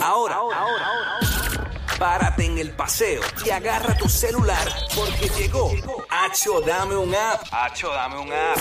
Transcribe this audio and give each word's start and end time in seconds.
Ahora, 0.00 0.34
ahora, 0.36 0.56
ahora, 0.56 1.20
párate 1.98 2.44
en 2.44 2.58
el 2.58 2.70
paseo 2.72 3.22
y 3.44 3.50
agarra 3.50 3.96
tu 3.96 4.08
celular 4.08 4.68
porque 4.94 5.28
llegó 5.38 5.72
Hacho 6.10 6.60
Dame 6.60 6.96
un 6.96 7.14
App. 7.14 7.46
Hacho 7.50 7.88
Dame 7.88 8.18
un 8.18 8.32
App. 8.32 8.58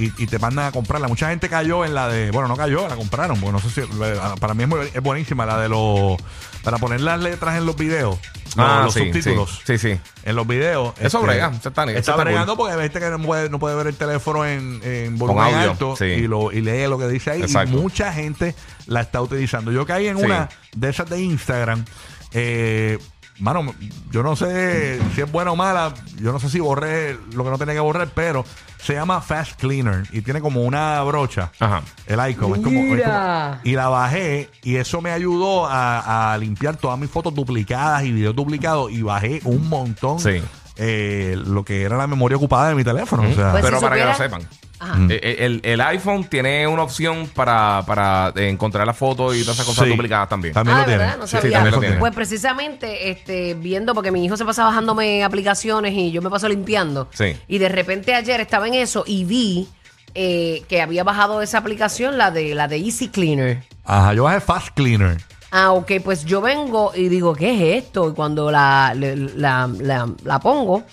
y- 0.07 0.13
y 0.19 0.27
te 0.27 0.39
mandan 0.39 0.67
a 0.67 0.73
comprarla. 0.73 1.09
Mucha 1.09 1.29
gente 1.29 1.49
cayó 1.49 1.85
en 1.85 1.95
la 1.95 2.09
de. 2.09 2.31
Bueno, 2.31 2.49
no 2.49 2.57
cayó, 2.57 2.89
la 2.89 2.97
compraron. 2.97 3.39
Porque 3.41 3.53
no 3.53 3.59
sé 3.61 3.71
si. 3.71 3.81
eh, 3.83 4.17
Para 4.41 4.55
mí 4.55 4.65
es, 4.95 5.03
buenísima 5.03 5.45
la 5.47 5.59
de 5.59 5.69
los. 5.69 6.17
Para 6.63 6.79
poner 6.79 7.01
las 7.03 7.21
letras 7.21 7.57
en 7.59 7.67
los 7.67 7.77
videos. 7.77 8.19
los- 8.57 8.85
los 8.85 8.95
sí, 8.95 9.01
subtítulos 9.05 9.61
Sí, 9.67 9.79
sí. 9.79 9.95
sí. 9.95 10.01
en 10.25 10.35
los 10.37 10.47
videos. 10.47 10.89
este, 10.95 11.07
Eso 11.09 11.21
brega, 11.23 11.49
eso 11.49 11.69
está- 11.69 11.85
está 11.85 11.99
está 11.99 12.17
bregando 12.17 12.57
cool. 12.57 12.69
porque 12.71 12.83
gente 12.83 12.99
que 13.01 13.11
no 13.11 13.19
puede, 13.23 13.51
no 13.51 13.59
puede 13.59 13.77
ver 13.77 13.87
el 13.89 13.95
teléfono 13.97 14.45
en, 14.47 14.81
en 14.83 15.19
volumen 15.19 15.45
audio, 15.55 15.71
alto 15.73 15.97
sí. 15.97 16.05
y, 16.07 16.27
lo, 16.27 16.51
y 16.51 16.63
lee 16.63 16.87
lo 16.89 16.99
que 16.99 17.09
dice 17.09 17.31
ahí. 17.33 17.43
Exacto. 17.43 17.77
Y 17.77 17.81
mucha 17.81 18.13
gente 18.13 18.55
la 18.87 19.03
está 19.03 19.21
utilizando. 19.21 19.71
Yo 19.71 19.85
caí 19.87 20.09
en 20.09 20.17
una 20.17 20.49
de 20.75 20.89
esas 20.89 21.09
de 21.11 21.21
Instagram. 21.21 21.85
Eh, 22.33 22.99
mano, 23.41 23.75
yo 24.11 24.23
no 24.23 24.37
sé 24.37 25.01
si 25.15 25.21
es 25.21 25.31
buena 25.31 25.53
o 25.53 25.57
mala. 25.57 25.95
Yo 26.21 26.33
no 26.33 26.39
sé 26.41 26.49
si 26.51 26.61
borré 26.61 27.17
lo 27.33 27.45
que 27.45 27.51
no 27.51 27.59
tenía 27.59 27.75
que 27.75 27.81
borrar, 27.81 28.09
pero 28.15 28.45
se 28.83 28.95
llama 28.95 29.21
Fast 29.21 29.61
Cleaner 29.61 30.05
y 30.13 30.21
tiene 30.23 30.41
como 30.41 30.63
una 30.63 31.03
brocha. 31.03 31.51
Ajá. 31.59 31.83
El 32.07 32.15
icon. 32.31 32.55
Es 32.57 32.63
como, 32.65 32.81
es 32.81 33.03
como- 33.03 33.57
y 33.65 33.73
la 33.73 33.89
bajé 33.89 34.51
y 34.63 34.77
eso 34.77 35.01
me 35.01 35.11
ayudó 35.11 35.67
a, 35.67 36.33
a 36.33 36.39
limpiar 36.39 36.77
todas 36.77 36.99
mis 36.99 37.11
fotos 37.11 37.35
duplicadas 37.35 38.05
y 38.05 38.13
videos 38.13 38.35
duplicados 38.37 38.91
y 38.93 39.03
bajé 39.03 39.41
un 39.45 39.69
montón 39.69 40.19
Sí. 40.21 40.43
eh, 40.77 41.37
lo 41.45 41.65
que 41.65 41.83
era 41.83 41.97
la 41.97 42.07
memoria 42.07 42.37
ocupada 42.37 42.69
de 42.69 42.75
mi 42.77 42.85
teléfono. 42.85 43.25
O 43.29 43.35
sea, 43.35 43.51
Pues 43.53 43.65
Pero 43.65 43.79
si 43.79 43.83
para 43.85 43.97
que 43.97 44.05
lo 44.05 44.15
sepan. 44.15 44.43
Ajá. 44.81 44.99
eh, 45.11 45.37
El, 45.41 45.61
el 45.65 45.81
iPhone 45.81 46.25
tiene 46.25 46.67
una 46.67 46.83
opción 46.83 47.29
para, 47.35 47.83
para 47.87 48.33
eh, 48.37 48.49
encontrar 48.49 48.87
las 48.87 48.97
fotos 48.97 49.35
y 49.37 49.41
todas 49.43 49.57
esas 49.57 49.67
cosas 49.67 49.85
Sí. 49.85 49.91
duplicadas 49.91 50.29
también. 50.29 50.55
También 50.55 50.77
Ah, 50.77 50.81
lo 50.81 50.87
tiene. 50.87 50.99
¿verdad? 50.99 51.19
No 51.19 51.27
Sí, 51.27 51.37
sabía. 51.37 51.53
también 51.53 51.75
lo 51.75 51.81
tiene. 51.81 51.87
tiene. 51.95 52.01
Pues 52.01 52.15
precisamente 52.15 53.11
este, 53.11 53.55
viendo, 53.55 53.95
porque 53.95 54.11
mi 54.11 54.25
hijo 54.25 54.37
se 54.37 54.45
pasa 54.45 54.65
bajándome 54.65 55.25
aplicaciones 55.25 55.93
y 55.95 56.11
yo 56.13 56.23
me 56.23 56.31
paso 56.31 56.49
limpiando. 56.49 57.09
Sí. 57.13 57.37
Y 57.49 57.59
de 57.59 57.69
repente 57.69 58.15
ayer 58.15 58.41
estaba 58.41 58.69
en 58.69 58.75
eso 58.75 59.05
y 59.07 59.25
vi 59.25 59.69
eh, 60.15 60.63
que 60.69 60.81
había 60.81 61.05
bajado 61.05 61.43
esa 61.43 61.59
aplicación, 61.59 62.17
la 62.19 62.31
de 62.31 62.55
la 62.55 62.67
de 62.69 62.77
Easy 62.79 63.09
Cleaner. 63.09 63.63
Ajá, 63.85 64.15
yo 64.15 64.25
bajé 64.25 64.41
Fast 64.41 64.69
Cleaner. 64.75 65.19
Ah, 65.51 65.73
ok, 65.73 65.93
pues 66.05 66.25
yo 66.27 66.41
vengo 66.43 66.93
y 66.95 67.09
digo, 67.09 67.35
¿qué 67.35 67.55
es 67.79 67.85
esto? 67.85 68.11
Y 68.11 68.13
cuando 68.15 68.51
la, 68.51 68.93
la- 68.95 70.09
la 70.25 70.39
pongo, 70.41 70.85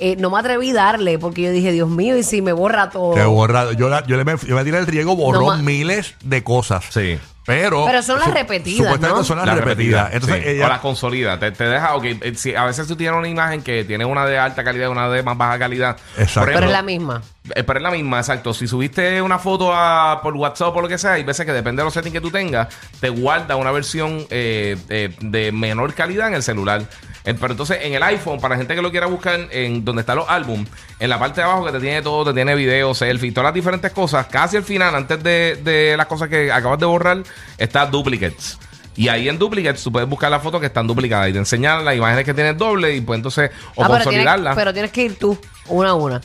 eh, 0.00 0.16
no 0.18 0.30
me 0.30 0.38
atreví 0.38 0.70
a 0.70 0.74
darle 0.74 1.18
porque 1.18 1.42
yo 1.42 1.50
dije, 1.52 1.72
Dios 1.72 1.88
mío, 1.88 2.16
¿y 2.16 2.22
si 2.22 2.42
me 2.42 2.52
borra 2.52 2.90
todo? 2.90 3.14
Que 3.14 3.24
borra, 3.24 3.72
yo, 3.72 3.88
la- 3.88 4.04
yo, 4.06 4.16
le 4.16 4.24
me, 4.24 4.36
yo 4.46 4.56
me 4.56 4.64
tiré 4.64 4.78
el 4.78 4.86
riego, 4.86 5.14
borró 5.16 5.40
No 5.40 5.46
ma- 5.48 5.56
miles 5.58 6.14
de 6.24 6.42
cosas. 6.42 6.84
Sí. 6.90 7.18
Pero, 7.46 7.84
Pero 7.86 8.00
son 8.02 8.20
las 8.20 8.32
repetidas, 8.32 8.76
Supuestamente 8.92 9.18
¿no? 9.18 9.24
son 9.24 9.38
las, 9.38 9.46
La 9.46 9.54
repetidas. 9.56 10.04
repetida, 10.04 10.14
Entonces, 10.14 10.44
sí. 10.44 10.50
ella, 10.56 10.66
O 10.66 10.68
la 10.68 10.80
consolida. 10.80 11.38
Te, 11.40 11.50
te 11.50 11.64
deja, 11.64 11.96
ok, 11.96 12.04
eh, 12.04 12.32
si 12.36 12.54
a 12.54 12.64
veces 12.64 12.86
tú 12.86 12.94
tienes 12.94 13.18
una 13.18 13.28
imagen 13.28 13.62
que 13.62 13.82
tiene 13.82 14.04
una 14.04 14.24
de 14.26 14.38
alta 14.38 14.62
calidad 14.62 14.86
y 14.86 14.90
una 14.92 15.08
de 15.08 15.22
más 15.24 15.36
baja 15.36 15.58
calidad. 15.58 15.96
Exacto. 16.16 16.40
Por 16.42 16.54
Pero 16.54 16.66
es 16.66 16.72
la 16.72 16.82
misma. 16.82 17.22
Eh, 17.56 17.64
Pero 17.64 17.78
es 17.78 17.82
la 17.82 17.90
misma, 17.90 18.18
exacto. 18.18 18.54
Si 18.54 18.68
subiste 18.68 19.20
una 19.20 19.38
foto 19.40 19.72
a- 19.74 20.20
por 20.22 20.34
WhatsApp 20.36 20.68
o 20.68 20.74
por 20.74 20.82
lo 20.84 20.88
que 20.88 20.98
sea, 20.98 21.14
hay 21.14 21.24
veces 21.24 21.44
que 21.44 21.52
depende 21.52 21.80
de 21.80 21.84
los 21.86 21.94
settings 21.94 22.12
que 22.12 22.20
tú 22.20 22.30
tengas, 22.30 22.68
te 23.00 23.08
guarda 23.08 23.56
una 23.56 23.72
versión 23.72 24.26
eh, 24.30 24.76
eh, 24.88 25.16
de 25.20 25.50
menor 25.50 25.94
calidad 25.94 26.28
en 26.28 26.34
el 26.34 26.42
celular. 26.44 26.82
Pero 27.24 27.50
entonces 27.50 27.78
en 27.82 27.94
el 27.94 28.02
iPhone, 28.02 28.40
para 28.40 28.56
gente 28.56 28.74
que 28.74 28.82
lo 28.82 28.90
quiera 28.90 29.06
buscar 29.06 29.38
en 29.50 29.84
donde 29.84 30.00
están 30.00 30.16
los 30.16 30.28
álbumes, 30.28 30.68
en 30.98 31.10
la 31.10 31.18
parte 31.18 31.40
de 31.40 31.44
abajo 31.44 31.64
que 31.66 31.72
te 31.72 31.80
tiene 31.80 32.02
todo, 32.02 32.24
te 32.24 32.32
tiene 32.34 32.54
videos, 32.54 32.98
selfie, 32.98 33.30
todas 33.32 33.46
las 33.48 33.54
diferentes 33.54 33.90
cosas, 33.92 34.26
casi 34.26 34.56
al 34.56 34.62
final, 34.64 34.94
antes 34.94 35.22
de, 35.22 35.60
de 35.62 35.96
las 35.96 36.06
cosas 36.06 36.28
que 36.28 36.50
acabas 36.50 36.78
de 36.78 36.86
borrar, 36.86 37.22
está 37.58 37.86
duplicates. 37.86 38.58
Y 38.96 39.08
ahí 39.08 39.28
en 39.28 39.38
duplicates 39.38 39.82
tú 39.82 39.92
puedes 39.92 40.08
buscar 40.08 40.30
las 40.30 40.42
fotos 40.42 40.60
que 40.60 40.66
están 40.66 40.86
duplicadas 40.86 41.28
y 41.30 41.32
te 41.32 41.38
enseñan 41.38 41.84
las 41.84 41.96
imágenes 41.96 42.24
que 42.24 42.34
tienes 42.34 42.58
doble 42.58 42.94
y 42.96 43.00
pues 43.00 43.16
entonces 43.18 43.50
o 43.76 43.84
Ah, 43.84 43.86
pero 43.88 44.04
consolidarlas. 44.04 44.56
pero 44.56 44.72
tienes 44.72 44.90
que 44.90 45.02
ir 45.04 45.18
tú, 45.18 45.38
una 45.68 45.90
a 45.90 45.94
una. 45.94 46.20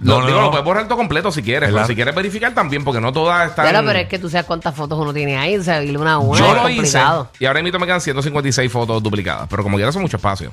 Lo, 0.00 0.20
No, 0.20 0.26
digo, 0.26 0.38
no. 0.38 0.44
lo 0.46 0.50
puedes 0.50 0.64
borrar 0.64 0.84
todo 0.86 0.96
completo 0.96 1.32
si 1.32 1.42
quieres, 1.42 1.68
Es 1.70 1.74
pero 1.74 1.86
si 1.86 1.94
quieres 1.96 2.14
verificar 2.14 2.54
también, 2.54 2.84
porque 2.84 3.00
no 3.00 3.12
todas 3.12 3.48
están. 3.50 3.68
Claro, 3.68 3.84
pero 3.86 3.98
es 3.98 4.08
que 4.08 4.18
tú 4.18 4.30
sabes 4.30 4.46
cuántas 4.46 4.74
fotos 4.74 4.98
uno 4.98 5.12
tiene 5.12 5.36
ahí, 5.36 5.56
o 5.56 5.62
sea, 5.62 5.80
una 5.80 6.12
a 6.14 6.18
una 6.18 6.38
Yo 6.38 6.46
es 6.46 6.62
lo 6.62 6.68
hice 6.68 6.76
complicado. 6.82 7.30
y 7.40 7.46
ahora 7.46 7.62
mismo 7.62 7.78
me 7.80 7.86
quedan 7.86 8.00
156 8.00 8.70
fotos 8.70 9.02
duplicadas, 9.02 9.48
pero 9.50 9.62
como 9.64 9.76
quiera 9.76 9.90
son 9.90 10.02
mucho 10.02 10.16
espacio. 10.18 10.50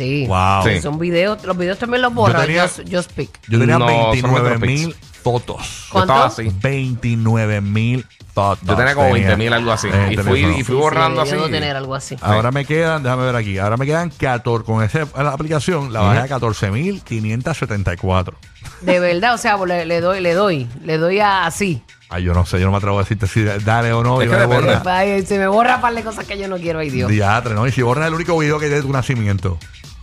Sí. 0.00 0.26
Wow. 0.26 0.62
Sí. 0.64 0.80
Son 0.80 0.98
videos, 0.98 1.44
los 1.44 1.56
videos 1.58 1.78
también 1.78 2.00
los 2.00 2.14
borran, 2.14 2.46
tenía- 2.46 2.62
just, 2.66 2.80
just 2.90 3.12
pick. 3.12 3.30
yo 3.48 3.58
tenía 3.58 3.78
No, 3.78 3.86
son 3.86 4.10
29 4.12 4.50
Metro 4.50 4.66
mil 4.66 4.96
fotos. 5.22 5.58
Yo 5.86 5.92
¿Cuánto? 5.92 6.12
estaba 6.14 6.26
así. 6.28 6.50
29 6.62 7.60
mil 7.60 8.06
fotos. 8.34 8.66
Yo 8.66 8.76
tenía 8.76 8.94
como 8.94 9.08
tenía 9.08 9.26
20 9.28 9.36
mil, 9.36 9.52
algo 9.52 9.72
así. 9.72 9.88
en 9.88 9.94
el 9.94 10.12
y, 10.12 10.16
fui, 10.16 10.24
teléfono. 10.24 10.58
y 10.58 10.64
fui 10.64 10.74
borrando 10.76 11.22
sí, 11.22 11.28
así. 11.28 11.36
Debo 11.36 11.50
tener 11.50 11.76
algo 11.76 11.94
así. 11.94 12.16
Ahora 12.22 12.50
me 12.50 12.64
quedan, 12.64 13.02
déjame 13.02 13.24
ver 13.26 13.36
aquí, 13.36 13.58
ahora 13.58 13.76
me 13.76 13.84
quedan 13.84 14.08
14, 14.08 14.64
con 14.64 14.82
esa 14.82 15.06
la 15.22 15.32
aplicación 15.32 15.92
la 15.92 16.00
bajé 16.00 16.20
a 16.20 16.28
14.574. 16.38 18.34
De 18.80 19.00
verdad, 19.00 19.34
o 19.34 19.38
sea, 19.38 19.56
le, 19.64 19.84
le 19.84 20.00
doy, 20.00 20.20
le 20.20 20.32
doy, 20.32 20.66
le 20.82 20.96
doy 20.98 21.20
a 21.20 21.44
así. 21.44 21.82
Ay, 22.08 22.24
yo 22.24 22.34
no 22.34 22.44
sé, 22.44 22.58
yo 22.58 22.64
no 22.66 22.72
me 22.72 22.78
atrevo 22.78 22.98
a 22.98 23.02
decirte 23.02 23.26
si 23.28 23.44
dale 23.44 23.92
o 23.92 24.02
no. 24.02 24.20
Es 24.20 24.26
yo 24.28 24.32
que 24.32 24.38
me 24.38 24.46
depende. 24.54 24.76
borra. 24.78 24.96
Ay, 24.98 25.24
se 25.24 25.38
me 25.38 25.46
borra 25.46 25.80
par 25.80 25.94
de 25.94 26.02
cosas 26.02 26.24
que 26.24 26.36
yo 26.38 26.48
no 26.48 26.56
quiero, 26.56 26.80
ay 26.80 26.90
Dios. 26.90 27.08
Diatre, 27.08 27.54
¿no? 27.54 27.66
Y 27.68 27.72
si 27.72 27.82
borras 27.82 28.08
el 28.08 28.14
único 28.14 28.36
video 28.38 28.58
que 28.58 28.64
hay 28.64 28.70
de 28.72 28.82
tu 28.82 28.90
nacimiento, 28.92 29.58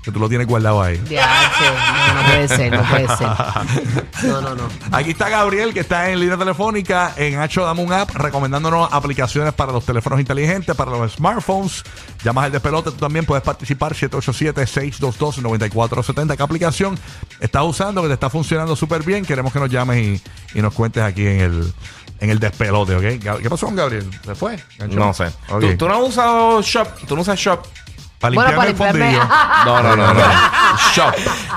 que 0.07 0.12
tú 0.13 0.19
lo 0.22 0.29
tienes 0.29 0.47
guardado 0.47 0.81
ahí. 0.81 0.97
Diache, 1.00 1.66
no, 2.07 2.13
no 2.13 2.22
puede 2.28 2.47
ser, 2.47 2.72
no 2.72 2.81
puede 2.84 3.07
ser. 3.18 3.28
No, 4.23 4.41
no, 4.41 4.56
no. 4.56 4.63
Aquí 4.91 5.12
está 5.12 5.29
Gabriel, 5.29 5.72
que 5.73 5.81
está 5.81 6.09
en 6.09 6.19
línea 6.19 6.38
telefónica 6.38 7.13
en 7.18 7.38
Hacho 7.39 7.63
Dame 7.65 7.83
un 7.83 7.92
App, 7.94 8.09
recomendándonos 8.15 8.89
aplicaciones 8.92 9.54
para 9.54 9.71
los 9.74 9.86
teléfonos 9.86 10.19
inteligentes, 10.19 10.75
para 10.75 10.89
los 10.92 11.13
smartphones. 11.13 11.83
Llamas 12.24 12.45
al 12.45 12.51
despelote, 12.54 12.92
tú 12.92 12.98
también 12.98 13.25
puedes 13.25 13.44
participar, 13.44 13.94
787-622-9470. 13.95 16.36
¿Qué 16.38 16.44
aplicación 16.44 16.98
estás 17.39 17.63
usando 17.63 18.01
que 18.01 18.07
te 18.07 18.13
está 18.13 18.30
funcionando 18.30 18.75
súper 18.75 19.04
bien? 19.04 19.25
Queremos 19.25 19.51
que 19.54 19.59
nos 19.59 19.69
llames 19.69 20.04
y, 20.04 20.21
y 20.57 20.62
nos 20.62 20.74
cuentes 20.74 21.04
aquí 21.04 21.27
en 21.27 21.39
el, 21.42 21.74
en 22.19 22.30
el 22.30 22.39
despelote, 22.39 22.95
¿ok? 22.95 23.04
¿Qué 23.42 23.50
pasó 23.50 23.65
con 23.68 23.75
Gabriel? 23.75 24.09
¿Se 24.25 24.36
fue? 24.36 24.57
¿Ganchó? 24.77 25.00
No 25.00 25.13
sé. 25.13 25.31
¿Tú, 25.48 25.77
tú 25.77 25.88
no 25.88 25.95
has 25.95 26.01
usado 26.09 26.62
Shop? 26.62 26.88
¿Tú 27.07 27.15
no 27.15 27.21
usas 27.21 27.38
Shop? 27.38 27.65
Para 28.19 28.34
Bueno, 28.36 28.50
limpiarme 28.52 28.74
para 28.74 28.90
el 28.92 28.98
limpiarme. 28.98 29.28
fondillo. 29.28 29.46
No, 29.66 29.84
no, 29.84 29.96
no, 29.96 30.14
no. 30.14 30.22
Shop. 30.96 31.14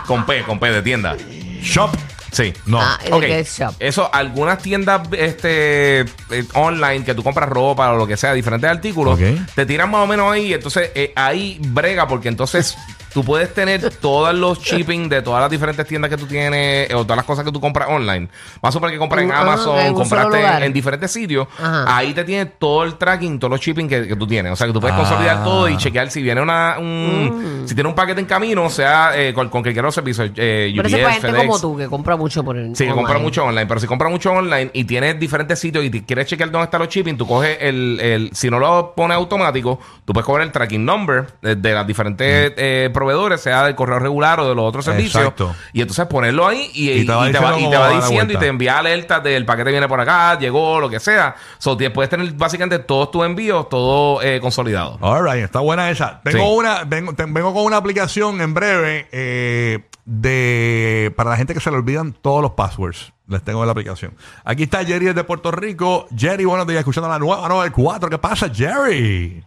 Con 0.06 0.26
P, 0.26 0.42
con 0.44 0.58
P 0.58 0.70
de 0.70 0.82
tienda. 0.82 1.16
Shop. 1.62 1.90
Sí. 2.32 2.52
No. 2.66 2.80
Ah, 2.80 2.96
¿de 3.04 3.12
Ok, 3.12 3.20
qué 3.22 3.40
es 3.40 3.58
shop? 3.58 3.74
eso, 3.80 4.08
algunas 4.12 4.58
tiendas 4.58 5.00
este, 5.18 6.00
eh, 6.02 6.44
online 6.54 7.04
que 7.04 7.12
tú 7.14 7.24
compras 7.24 7.48
ropa 7.48 7.90
o 7.92 7.96
lo 7.96 8.06
que 8.06 8.16
sea, 8.16 8.32
diferentes 8.34 8.70
artículos, 8.70 9.14
Ok. 9.14 9.26
te 9.56 9.66
tiran 9.66 9.90
más 9.90 10.02
o 10.02 10.06
menos 10.06 10.32
ahí, 10.32 10.54
entonces 10.54 10.92
eh, 10.94 11.12
ahí 11.16 11.58
brega 11.60 12.06
porque 12.06 12.28
entonces 12.28 12.76
tú 13.12 13.24
puedes 13.24 13.52
tener 13.54 13.90
todos 14.00 14.34
los 14.34 14.58
shipping 14.60 15.08
de 15.08 15.22
todas 15.22 15.40
las 15.40 15.50
diferentes 15.50 15.86
tiendas 15.86 16.10
que 16.10 16.16
tú 16.16 16.26
tienes 16.26 16.90
eh, 16.90 16.94
o 16.94 17.02
todas 17.02 17.16
las 17.16 17.24
cosas 17.26 17.44
que 17.44 17.52
tú 17.52 17.60
compras 17.60 17.88
online. 17.90 18.28
Vas 18.60 18.70
a 18.70 18.72
suponer 18.72 18.94
que 18.94 18.98
compras 18.98 19.24
en 19.24 19.32
Ah, 19.32 19.40
Amazon, 19.42 19.78
en 19.78 19.94
un 19.94 20.04
solo 20.06 20.22
compraste 20.28 20.64
en 20.66 20.72
diferentes 20.72 21.10
sitios. 21.10 21.46
Ajá. 21.58 21.96
Ahí 21.96 22.12
te 22.14 22.24
tiene 22.24 22.46
todo 22.46 22.84
el 22.84 22.94
tracking, 22.96 23.38
todos 23.38 23.50
los 23.50 23.60
shipping 23.60 23.88
que, 23.88 24.06
que 24.08 24.16
tú 24.16 24.26
tienes. 24.26 24.52
O 24.52 24.56
sea, 24.56 24.66
que 24.66 24.72
tú 24.72 24.80
puedes 24.80 24.94
Ah. 24.96 25.00
consolidar 25.00 25.44
todo 25.44 25.68
y 25.68 25.76
chequear 25.76 26.10
si 26.10 26.22
viene 26.22 26.40
una, 26.40 26.76
un, 26.78 27.64
si 27.66 27.74
tiene 27.74 27.88
un 27.88 27.94
paquete 27.94 28.20
en 28.20 28.26
camino, 28.26 28.68
sea 28.70 29.12
eh, 29.18 29.32
con, 29.34 29.48
con 29.48 29.62
cualquier 29.62 29.84
otro 29.84 29.92
servicio, 29.92 30.24
eh, 30.36 30.72
Pero 30.76 30.82
UPS, 30.88 30.92
ese 30.92 30.96
es 30.96 31.02
para 31.02 31.12
gente 31.14 31.26
FedEx. 31.28 31.46
como 31.46 31.60
tú 31.60 31.76
que 31.76 31.86
compra 31.88 32.16
mucho 32.16 32.44
por 32.44 32.56
el 32.56 32.76
Sí, 32.76 32.86
que 32.86 32.92
compra 32.92 33.18
mucho 33.18 33.44
online, 33.44 33.66
pero 33.66 33.80
si 33.80 33.86
compra 33.86 34.08
mucho 34.08 34.32
online 34.32 34.70
y 34.72 34.84
tienes 34.84 35.18
diferentes 35.18 35.58
sitios 35.58 35.84
y 35.84 35.90
te 35.90 36.04
quieres 36.04 36.26
chequear 36.26 36.50
dónde 36.50 36.64
están 36.64 36.80
los 36.80 36.88
shipping, 36.88 37.16
tú 37.16 37.26
coges 37.26 37.58
el, 37.60 37.98
el 38.00 38.30
si 38.34 38.50
no 38.50 38.58
lo 38.58 38.92
pones 38.94 39.16
automático, 39.16 39.78
tú 40.04 40.12
puedes 40.12 40.26
coger 40.26 40.42
el 40.42 40.52
tracking 40.52 40.84
number 40.84 41.26
de, 41.42 41.56
de 41.56 41.72
las 41.74 41.86
diferentes 41.86 42.52
eh, 42.56 42.90
proveedores, 43.00 43.40
sea 43.40 43.64
del 43.64 43.74
correo 43.74 43.98
regular 43.98 44.38
o 44.40 44.48
de 44.48 44.54
los 44.54 44.64
otros 44.64 44.84
servicios, 44.84 45.22
Exacto. 45.22 45.54
y 45.72 45.80
entonces 45.80 46.06
ponerlo 46.06 46.46
ahí 46.46 46.70
y, 46.74 46.90
Y 46.90 47.06
te 47.06 47.12
va 47.12 47.28
y 47.28 47.32
te 47.32 47.38
va, 47.38 47.52
diciendo 47.52 47.68
y 47.68 47.70
te 47.70 47.78
va 47.78 47.90
diciendo 48.00 48.32
y 48.34 48.36
envía 48.46 48.78
alertas 48.78 49.22
del 49.22 49.44
paquete 49.46 49.70
viene 49.70 49.88
por 49.88 50.00
acá, 50.00 50.38
llegó, 50.38 50.78
lo 50.80 50.90
que 50.90 51.00
sea. 51.00 51.34
So, 51.58 51.76
puedes 51.94 52.10
tener 52.10 52.30
básicamente 52.34 52.78
todos 52.80 53.10
tus 53.10 53.24
envíos, 53.24 53.68
todo 53.68 54.20
eh, 54.22 54.40
consolidado. 54.40 54.98
All 55.00 55.24
right, 55.24 55.42
está 55.44 55.60
buena 55.60 55.90
esa. 55.90 56.20
Tengo 56.22 56.38
Sí. 56.44 56.54
una, 56.58 56.84
vengo, 56.84 57.14
te- 57.14 57.24
vengo 57.24 57.54
con 57.54 57.64
una 57.64 57.78
aplicación 57.78 58.40
en 58.40 58.52
breve 58.54 59.08
eh, 59.12 59.80
de 60.04 61.12
para 61.16 61.30
la 61.30 61.36
gente 61.36 61.54
que 61.54 61.60
se 61.60 61.70
le 61.70 61.76
olvidan 61.76 62.12
todos 62.12 62.42
los 62.42 62.52
passwords. 62.52 63.12
Les 63.28 63.42
tengo 63.42 63.64
la 63.64 63.70
aplicación. 63.72 64.14
Aquí 64.44 64.64
está 64.64 64.84
Jerry 64.84 65.06
desde 65.06 65.22
Puerto 65.22 65.52
Rico. 65.52 66.08
Jerry, 66.16 66.44
buenos 66.44 66.66
días, 66.66 66.80
escuchando 66.80 67.08
la 67.08 67.18
nueva 67.18 67.48
94. 67.48 68.10
¿Qué 68.10 68.18
pasa, 68.18 68.50
Jerry? 68.52 69.44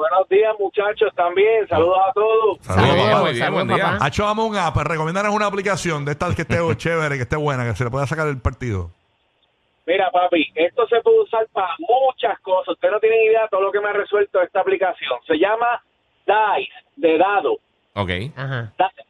Buenos 0.00 0.26
días, 0.30 0.54
muchachos, 0.58 1.12
también. 1.14 1.68
Saludos 1.68 1.98
a 2.08 2.12
todos. 2.14 2.58
Saludos, 2.62 2.94
bien, 2.94 3.06
papá. 3.10 3.20
muy 3.20 3.32
bien, 3.32 3.44
saludos, 3.44 3.66
buen 3.66 3.76
día. 3.76 3.84
papá. 3.84 4.06
Hacho, 4.06 4.22
vamos 4.24 4.48
un 4.48 4.56
app. 4.56 4.76
Recomendaros 4.78 5.34
una 5.34 5.44
aplicación 5.44 6.06
de 6.06 6.12
estas 6.12 6.34
que 6.34 6.40
esté 6.40 6.56
chévere, 6.78 7.16
que 7.16 7.22
esté 7.24 7.36
buena, 7.36 7.66
que 7.66 7.76
se 7.76 7.84
le 7.84 7.90
pueda 7.90 8.06
sacar 8.06 8.26
el 8.26 8.40
partido. 8.40 8.90
Mira, 9.86 10.10
papi, 10.10 10.52
esto 10.54 10.88
se 10.88 11.02
puede 11.02 11.20
usar 11.20 11.46
para 11.52 11.74
muchas 11.80 12.40
cosas. 12.40 12.68
Ustedes 12.68 12.92
no 12.92 12.98
tienen 13.00 13.20
idea 13.24 13.42
de 13.42 13.48
todo 13.48 13.60
lo 13.60 13.70
que 13.70 13.80
me 13.80 13.90
ha 13.90 13.92
resuelto 13.92 14.40
esta 14.40 14.60
aplicación. 14.60 15.18
Se 15.26 15.38
llama 15.38 15.82
DICE, 16.24 16.72
de 16.96 17.18
dado. 17.18 17.58
Ok. 17.92 18.10
Ajá. 18.36 18.72
DICE. 18.78 19.04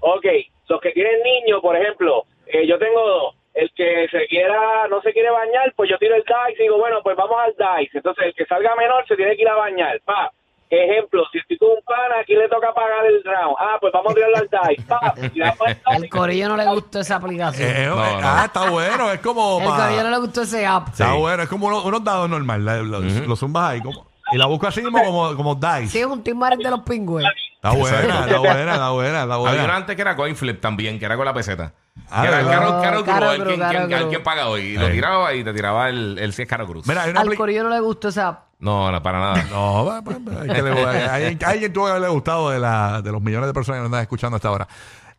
Ok, 0.00 0.26
los 0.68 0.80
que 0.80 0.92
tienen 0.92 1.20
niños, 1.22 1.60
por 1.60 1.76
ejemplo, 1.76 2.24
eh, 2.46 2.66
yo 2.66 2.78
tengo 2.78 3.06
dos. 3.06 3.34
El 3.54 3.70
que 3.76 4.08
se 4.10 4.26
quiera, 4.26 4.88
no 4.90 5.00
se 5.02 5.12
quiere 5.12 5.30
bañar, 5.30 5.72
pues 5.76 5.88
yo 5.88 5.96
tiro 5.98 6.16
el 6.16 6.24
DICE 6.24 6.60
y 6.60 6.62
digo, 6.64 6.78
bueno, 6.78 6.96
pues 7.04 7.16
vamos 7.16 7.36
al 7.38 7.54
DICE. 7.56 7.98
Entonces, 7.98 8.24
el 8.26 8.34
que 8.34 8.46
salga 8.46 8.74
menor 8.76 9.06
se 9.06 9.14
tiene 9.16 9.36
que 9.36 9.42
ir 9.42 9.48
a 9.48 9.54
bañar. 9.54 10.00
Pa, 10.04 10.32
ejemplo, 10.68 11.22
si 11.30 11.38
estoy 11.38 11.56
con 11.58 11.68
un 11.70 11.82
pana, 11.86 12.16
aquí 12.20 12.34
le 12.34 12.48
toca 12.48 12.74
pagar 12.74 13.06
el 13.06 13.22
round. 13.22 13.54
Ah, 13.60 13.76
pues 13.80 13.92
vamos 13.92 14.10
a 14.10 14.14
tirarlo 14.16 14.36
al 14.38 14.48
DICE. 14.50 14.82
Pa, 14.88 15.14
El 15.94 16.02
DICE. 16.02 16.08
corillo 16.08 16.48
no 16.48 16.56
le 16.56 16.66
gustó 16.66 16.98
esa 17.00 17.16
aplicación. 17.16 17.68
Eh, 17.68 17.84
eh, 17.84 17.86
No, 17.86 18.04
eh, 18.04 18.12
no. 18.14 18.20
Ah, 18.28 18.42
está 18.46 18.68
bueno. 18.70 19.12
Es 19.12 19.20
como. 19.20 19.60
el 19.60 19.66
corillo 19.68 20.02
no 20.02 20.10
le 20.10 20.18
gustó 20.18 20.42
ese 20.42 20.66
app. 20.66 20.88
Está 20.88 21.12
bueno. 21.14 21.42
Es 21.44 21.48
como 21.48 21.68
unos, 21.68 21.84
unos 21.84 22.02
dados 22.02 22.28
normal. 22.28 22.64
la- 22.64 22.76
Los, 22.78 23.04
los 23.04 23.38
zumbas 23.38 23.70
ahí. 23.70 23.80
Como, 23.80 24.04
y 24.32 24.36
la 24.36 24.46
busco 24.46 24.66
así 24.66 24.82
mismo 24.82 24.98
como, 25.04 25.36
como 25.36 25.54
dice. 25.54 25.86
Sí, 25.88 25.98
es 26.00 26.06
un 26.06 26.24
Team 26.24 26.40
de 26.58 26.70
los 26.70 26.80
pingües. 26.80 27.24
Está 27.54 27.70
buena, 27.70 27.96
está 28.26 28.38
buena, 28.38 28.72
está 28.72 28.90
buena, 28.90 29.22
está 29.22 29.34
Había 29.34 29.36
buena. 29.38 29.64
una 29.64 29.76
antes 29.76 29.94
que 29.96 30.02
era 30.02 30.16
Coinflip 30.16 30.60
también, 30.60 30.98
que 30.98 31.04
era 31.04 31.16
con 31.16 31.24
la 31.24 31.32
peseta. 31.32 31.72
Ah, 32.10 32.22
que 32.22 32.28
era 32.28 32.40
el. 32.40 32.46
Caro, 32.48 32.80
Caro 32.80 32.96
Cruz, 33.02 33.06
Caro 33.06 33.32
el 33.32 33.42
Cruz, 33.44 33.58
Caro 33.58 34.08
quien 34.08 34.22
paga 34.22 34.48
hoy. 34.48 34.62
Y 34.62 34.76
lo 34.78 34.90
tiraba 34.90 35.34
y 35.34 35.44
te 35.44 35.52
tiraba 35.54 35.88
el, 35.88 36.18
el 36.18 36.32
si 36.32 36.42
es 36.42 36.48
Caro 36.48 36.66
Cruz. 36.66 36.86
Mira, 36.86 37.02
hay 37.02 37.10
una 37.10 37.20
Al 37.20 37.28
apli- 37.28 37.36
corillo 37.36 37.62
no 37.64 37.70
le 37.70 37.80
gustó 37.80 38.08
esa 38.08 38.28
app. 38.28 38.44
No, 38.58 38.90
no, 38.90 39.02
para 39.02 39.18
nada. 39.20 39.44
No, 39.50 39.84
va, 39.84 40.00
va, 40.00 40.12
va, 40.18 40.42
hay 40.42 40.48
que 40.48 40.62
le- 40.62 40.84
hay- 40.84 41.24
hay- 41.24 41.38
alguien 41.44 41.72
tuvo 41.72 41.84
que 41.86 41.90
haberle 41.90 42.08
gustado 42.08 42.50
de, 42.50 42.58
la, 42.58 43.02
de 43.02 43.12
los 43.12 43.20
millones 43.22 43.46
de 43.46 43.54
personas 43.54 43.78
que 43.78 43.82
nos 43.82 43.88
están 43.90 44.02
escuchando 44.02 44.36
hasta 44.36 44.48
ahora. 44.48 44.68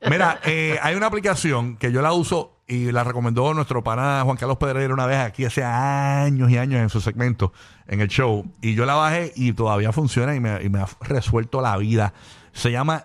Mira, 0.10 0.40
eh, 0.46 0.78
hay 0.82 0.96
una 0.96 1.08
aplicación 1.08 1.78
que 1.78 1.92
yo 1.92 2.02
la 2.02 2.12
uso 2.14 2.52
y 2.68 2.92
la 2.92 3.04
recomendó 3.04 3.54
nuestro 3.54 3.84
pana 3.84 4.22
Juan 4.24 4.38
Carlos 4.38 4.58
Pedrero 4.58 4.94
una 4.94 5.06
vez 5.06 5.20
aquí 5.20 5.46
hace 5.46 5.64
años 5.64 6.50
y 6.50 6.58
años 6.58 6.82
en 6.82 6.90
su 6.90 7.00
segmento, 7.02 7.54
en 7.88 8.02
el 8.02 8.08
show. 8.08 8.46
Y 8.62 8.74
yo 8.76 8.86
la 8.86 8.96
bajé 8.96 9.32
y 9.36 9.54
todavía 9.54 9.92
funciona 9.92 10.34
y 10.36 10.40
me, 10.40 10.62
y 10.64 10.70
me 10.70 10.80
ha 10.82 10.88
resuelto 11.02 11.62
la 11.62 11.78
vida. 11.78 12.14
Se 12.54 12.72
llama 12.72 13.04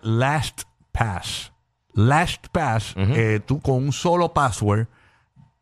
LastPass. 1.95 2.95
LastPass, 2.97 3.17
eh, 3.17 3.41
tú 3.45 3.61
con 3.61 3.75
un 3.77 3.93
solo 3.93 4.33
password 4.33 4.87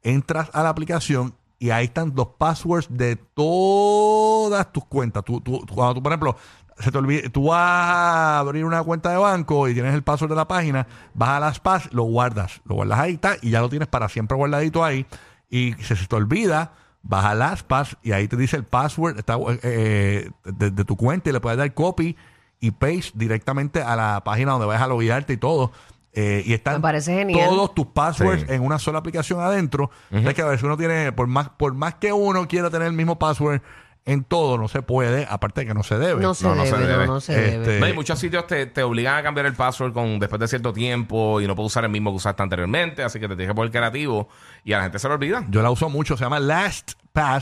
entras 0.03 0.51
a 0.53 0.63
la 0.63 0.69
aplicación 0.69 1.35
y 1.59 1.71
ahí 1.71 1.87
están 1.87 2.13
los 2.15 2.29
passwords 2.39 2.87
de 2.91 3.17
todas 3.17 4.73
tus 4.73 4.85
cuentas. 4.85 5.25
Tú, 5.25 5.41
tú- 5.41 5.65
cuando 5.75 5.95
tú, 5.95 6.03
por 6.03 6.13
ejemplo, 6.13 6.37
se 6.79 6.93
te 6.93 6.99
olvide, 6.99 7.29
tú 7.31 7.49
vas 7.49 7.59
a 7.61 8.39
abrir 8.39 8.65
una 8.65 8.83
cuenta 8.85 9.11
de 9.11 9.17
banco 9.17 9.69
y 9.69 9.75
tienes 9.75 9.95
el 9.95 10.03
password 10.05 10.31
de 10.31 10.37
la 10.37 10.47
página, 10.47 10.87
vas 11.15 11.31
a 11.31 11.41
las 11.41 11.59
pass, 11.59 11.89
lo 11.93 12.05
guardas, 12.05 12.61
lo 12.65 12.77
guardas 12.77 13.01
ahí 13.01 13.15
está, 13.15 13.37
y 13.43 13.51
ya 13.51 13.61
lo 13.61 13.69
tienes 13.69 13.89
para 13.89 14.09
siempre 14.09 14.37
guardadito 14.37 14.85
ahí. 14.85 15.05
Y 15.51 15.73
si 15.81 15.97
se 15.97 16.07
te 16.07 16.15
olvida, 16.15 16.73
vas 17.03 17.25
a 17.25 17.35
las 17.35 17.65
pass 17.65 17.97
y 18.03 18.13
ahí 18.13 18.29
te 18.29 18.37
dice 18.37 18.57
el 18.57 18.65
password 18.65 19.19
está, 19.19 19.37
eh, 19.63 20.31
de, 20.45 20.71
de 20.71 20.85
tu 20.85 20.97
cuenta 20.97 21.31
y 21.31 21.33
le 21.33 21.41
puedes 21.41 21.59
dar 21.59 21.75
copy 21.75 22.17
y 22.61 22.71
paste 22.71 23.11
directamente 23.15 23.83
a 23.83 23.97
la 23.97 24.23
página 24.25 24.53
donde 24.53 24.67
vas 24.67 24.81
a 24.81 24.87
loguearte 24.87 25.33
y 25.33 25.37
todo. 25.37 25.73
Eh, 26.21 26.43
y 26.45 26.53
están 26.53 26.75
Me 26.75 26.81
parece 26.81 27.15
genial. 27.15 27.49
todos 27.49 27.75
tus 27.75 27.87
passwords 27.87 28.41
Sí. 28.41 28.47
en 28.53 28.63
una 28.63 28.79
sola 28.81 28.99
aplicación 28.99 29.41
adentro. 29.41 29.91
Es 30.11 30.35
que 30.35 30.43
a 30.43 30.47
veces 30.47 30.65
uno 30.65 30.77
tiene, 30.77 31.13
por 31.13 31.29
más, 31.29 31.49
por 31.51 31.75
más 31.75 31.95
que 31.95 32.13
uno 32.13 32.49
quiera 32.49 32.71
tener 32.71 32.89
el 32.89 32.93
mismo 32.95 33.19
password 33.21 33.61
en 34.05 34.25
todo, 34.25 34.57
no 34.57 34.69
se 34.69 34.81
puede, 34.81 35.27
aparte 35.29 35.61
de 35.61 35.67
que 35.67 35.75
no 35.75 35.83
se 35.83 35.99
debe. 35.99 36.21
No 36.23 36.33
se 36.35 36.45
No, 36.49 36.55
no 36.55 36.65
se 36.65 36.73
debe, 36.73 36.85
no, 36.87 36.93
debe. 36.93 37.07
no 37.07 37.21
se 37.21 37.33
Este, 37.35 37.59
debe. 37.61 37.81
No, 37.81 37.89
y 37.89 37.93
muchos 37.93 38.19
sitios 38.19 38.47
te, 38.47 38.65
te 38.67 38.83
obligan 38.83 39.17
a 39.17 39.23
cambiar 39.23 39.45
el 39.47 39.53
password 39.55 39.93
con, 39.93 40.19
después 40.19 40.41
de 40.41 40.49
cierto 40.49 40.73
tiempo 40.73 41.41
y 41.43 41.47
no 41.47 41.55
puedes 41.55 41.71
usar 41.73 41.85
el 41.85 41.91
mismo 41.91 42.11
que 42.11 42.17
usaste 42.17 42.43
anteriormente, 42.43 43.03
así 43.05 43.21
que 43.21 43.29
te 43.29 43.37
tienes 43.37 43.53
que 43.53 43.55
poner 43.55 43.71
creativo 43.71 44.29
y 44.65 44.73
a 44.73 44.79
la 44.79 44.85
gente 44.85 44.99
se 44.99 45.07
lo 45.09 45.15
olvida. 45.15 45.45
Yo 45.51 45.63
la 45.63 45.71
uso 45.71 45.91
mucho, 45.91 46.17
se 46.17 46.25
llama 46.25 46.41
LastPass, 46.41 46.97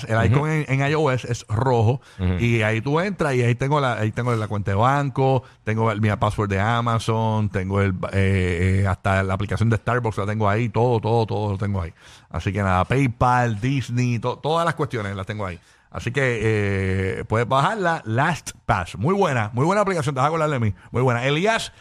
el 0.08 0.26
icon 0.26 0.50
en, 0.50 0.64
en 0.69 0.90
iOS 0.90 1.25
es 1.26 1.46
rojo 1.49 2.00
y 2.40 2.62
ahí 2.62 2.81
tú 2.81 2.99
entras 3.00 3.34
y 3.34 3.43
ahí 3.43 3.55
tengo 3.55 3.81
la 3.81 3.94
ahí 3.94 4.11
tengo 4.12 4.34
la 4.34 4.49
cuenta 4.49 4.70
de 4.70 4.76
banco, 4.76 5.43
tengo 5.64 5.90
el, 5.93 6.00
mi 6.00 6.08
password 6.17 6.49
de 6.49 6.61
Amazon, 6.61 7.49
tengo 7.50 7.81
el 7.82 7.90
eh, 8.12 8.82
eh, 8.82 8.87
hasta 8.87 9.23
la 9.23 9.34
aplicación 9.34 9.69
de 9.70 9.76
Starbucks 9.76 10.19
la 10.19 10.26
tengo 10.26 10.49
ahí, 10.49 10.69
todo, 10.69 11.00
todo, 11.00 11.26
todo 11.26 11.52
lo 11.52 11.58
tengo 11.58 11.82
ahí. 11.82 11.93
Así 12.31 12.52
que 12.52 12.62
nada, 12.62 12.84
PayPal, 12.84 13.61
Disney, 13.61 14.19
to- 14.19 14.38
todas 14.38 14.64
las 14.64 14.75
cuestiones 14.75 15.14
las 15.14 15.26
tengo 15.26 15.44
ahí. 15.46 15.58
Así 15.90 16.11
que 16.11 16.40
eh, 16.43 17.25
puedes 17.28 17.49
bajarla, 17.49 18.02
LastPass. 18.05 18.96
Muy 18.99 19.14
buena, 19.14 19.50
muy 19.55 19.64
buena 19.64 19.82
aplicación, 19.82 20.14
te 20.14 20.19
vas 20.19 20.25
a 20.25 20.28
acordar 20.28 20.50
de 20.50 20.58
mí. 20.58 20.75
Muy 20.90 21.00
buena. 21.02 21.25
Elías 21.25 21.73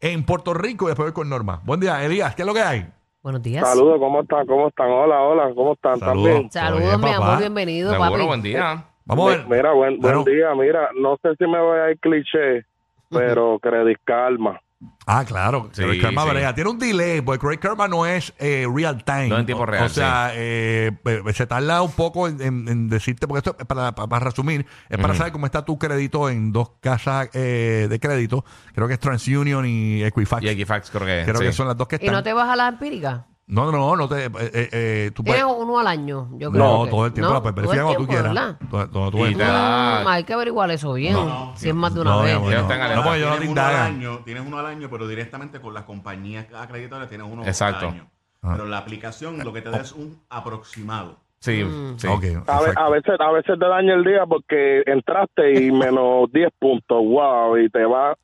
en 0.00 0.24
Puerto 0.24 0.52
Rico 0.52 0.86
y 0.86 0.88
después 0.88 1.06
voy 1.06 1.12
con 1.12 1.28
Norma. 1.28 1.60
Buen 1.64 1.80
día, 1.80 2.04
Elías, 2.04 2.34
¿qué 2.34 2.42
es 2.42 2.46
lo 2.46 2.54
que 2.54 2.62
hay? 2.62 2.86
Buenos 3.22 3.40
días. 3.42 3.66
Saludos, 3.68 4.00
¿cómo 4.00 4.22
están? 4.22 4.46
¿Cómo 4.46 4.68
están? 4.68 4.90
Hola, 4.90 5.20
hola, 5.22 5.54
¿cómo 5.54 5.74
están? 5.74 5.98
Saludos. 6.00 6.24
¿También? 6.32 6.50
Saludos, 6.50 6.98
mi 6.98 7.04
papá. 7.04 7.16
amor, 7.26 7.38
bienvenido, 7.38 7.90
Seguro, 7.92 8.10
papi. 8.10 8.26
buen 8.26 8.42
día. 8.42 8.84
Vamos 9.04 9.26
a 9.32 9.36
ver. 9.36 9.46
Mira, 9.48 9.72
buen, 9.72 10.00
buen 10.00 10.24
día. 10.24 10.54
Mira, 10.56 10.88
no 11.00 11.16
sé 11.22 11.36
si 11.36 11.46
me 11.46 11.60
voy 11.60 11.78
a 11.78 11.90
ir 11.92 12.00
cliché, 12.00 12.66
pero 13.10 13.60
Credit 13.60 13.98
Karma. 14.04 14.60
Ah, 15.06 15.24
claro. 15.24 15.68
Sí, 15.72 15.82
Karma 16.00 16.22
sí. 16.24 16.30
brega. 16.30 16.54
Tiene 16.54 16.70
un 16.70 16.78
delay, 16.78 17.20
porque 17.22 17.40
Credit 17.40 17.60
Karma 17.60 17.88
no 17.88 18.06
es 18.06 18.32
eh, 18.38 18.66
real 18.72 19.02
time. 19.04 19.28
No 19.28 19.38
en 19.38 19.46
tiempo 19.46 19.64
O- 19.64 19.66
real, 19.66 19.84
O 19.86 19.88
sea, 19.88 20.30
eh, 20.34 20.92
eh, 21.04 21.22
se 21.34 21.46
tarda 21.46 21.82
un 21.82 21.90
poco 21.92 22.28
en, 22.28 22.40
en- 22.40 22.68
en 22.68 22.88
decirte, 22.88 23.26
porque 23.26 23.38
esto, 23.38 23.56
es 23.58 23.66
para, 23.66 23.92
para, 23.94 24.08
para 24.08 24.24
resumir, 24.26 24.64
es 24.88 24.98
para 24.98 25.14
saber 25.14 25.32
cómo 25.32 25.46
está 25.46 25.64
tu 25.64 25.76
crédito 25.78 26.30
en 26.30 26.52
dos 26.52 26.70
casas 26.80 27.28
eh, 27.34 27.88
de 27.90 27.98
crédito. 28.00 28.44
Creo 28.74 28.86
que 28.86 28.94
es 28.94 29.00
TransUnion 29.00 29.66
y 29.66 30.04
Equifax. 30.04 30.42
Y 30.44 30.48
Equifax 30.50 30.90
creo 30.90 31.06
que 31.06 31.22
Creo 31.24 31.38
sí. 31.40 31.44
que 31.46 31.52
son 31.52 31.66
las 31.66 31.76
dos 31.76 31.88
que 31.88 31.96
¿Y 31.96 31.98
están. 31.98 32.12
no 32.14 32.22
te 32.22 32.32
vas 32.32 32.48
a 32.48 32.54
las 32.56 32.72
empíricas? 32.72 33.22
No, 33.52 33.70
no, 33.70 33.94
no. 33.96 34.08
Te, 34.08 34.24
eh, 34.26 34.30
eh, 34.34 34.68
eh, 34.72 35.10
tú 35.14 35.22
puedes- 35.22 35.42
Tienes 35.42 35.56
uno 35.58 35.78
al 35.78 35.86
año, 35.86 36.28
yo 36.38 36.50
creo. 36.50 36.64
no, 36.64 36.84
que- 36.84 36.90
todo 36.90 37.06
el 37.06 37.12
tiempo. 37.12 37.32
¿No? 37.34 37.40
la 37.42 37.48
el 37.48 37.54
verificar 37.54 37.84
cuando 37.84 38.00
tú 38.00 38.06
tiempo, 38.06 38.12
quieras. 38.30 38.34
¿verdad? 38.58 38.68
Todo- 38.70 38.88
todo 38.88 39.10
tú 39.10 39.18
Y 39.18 39.22
ves. 39.22 39.36
te 39.36 39.44
da- 39.44 40.02
Mm, 40.04 40.08
hay 40.08 40.24
que 40.24 40.32
averiguar 40.32 40.70
eso 40.70 40.92
bien. 40.94 41.16
si 41.54 41.68
es 41.68 41.74
más 41.74 41.94
de 41.94 42.00
una 42.00 42.10
no, 42.12 42.22
vez. 42.22 42.30
mi 42.30 42.36
amor, 42.36 42.48
Ellos 42.52 42.62
no. 42.62 42.72
están 42.72 42.78
No, 42.78 42.84
alerta. 42.84 43.02
porque 43.04 43.18
ellos 43.18 43.28
no 43.28 43.34
te 43.34 43.40
tienes 43.40 43.52
uno 43.52 43.62
al 43.62 43.70
indagan. 43.72 43.94
año, 43.94 44.18
tienes 44.24 44.42
uno 44.46 44.58
al 44.58 44.66
año, 44.66 44.88
pero 44.90 45.06
directamente 45.08 45.60
con 45.60 45.74
las 45.74 45.84
compañías 45.84 46.46
acreditadas 46.54 47.08
tienes 47.08 47.26
uno 47.30 47.44
Exacto. 47.44 47.88
al 47.88 47.92
año. 47.94 48.06
Ah. 48.42 48.52
Pero 48.56 48.66
la 48.68 48.78
aplicación 48.78 49.38
lo 49.44 49.52
que 49.52 49.62
te 49.62 49.70
da 49.70 49.78
es 49.78 49.92
un 49.92 50.18
aproximado. 50.30 51.16
Sí, 51.38 51.62
Mm. 51.64 51.98
sí. 51.98 52.06
Ok, 52.06 52.14
A, 52.14 52.20
ve- 52.20 52.28
exacto. 52.70 52.80
a 52.80 52.88
veces 52.90 53.20
a 53.20 53.32
veces 53.32 53.58
te 53.58 53.66
daña 53.68 53.94
el 53.94 54.04
día 54.04 54.24
porque 54.28 54.82
entraste 54.86 55.60
y 55.64 55.72
menos 55.72 56.30
10 56.32 56.48
puntos, 56.58 56.98
wow, 57.04 57.56
y 57.58 57.68
te 57.68 57.84
va, 57.84 58.14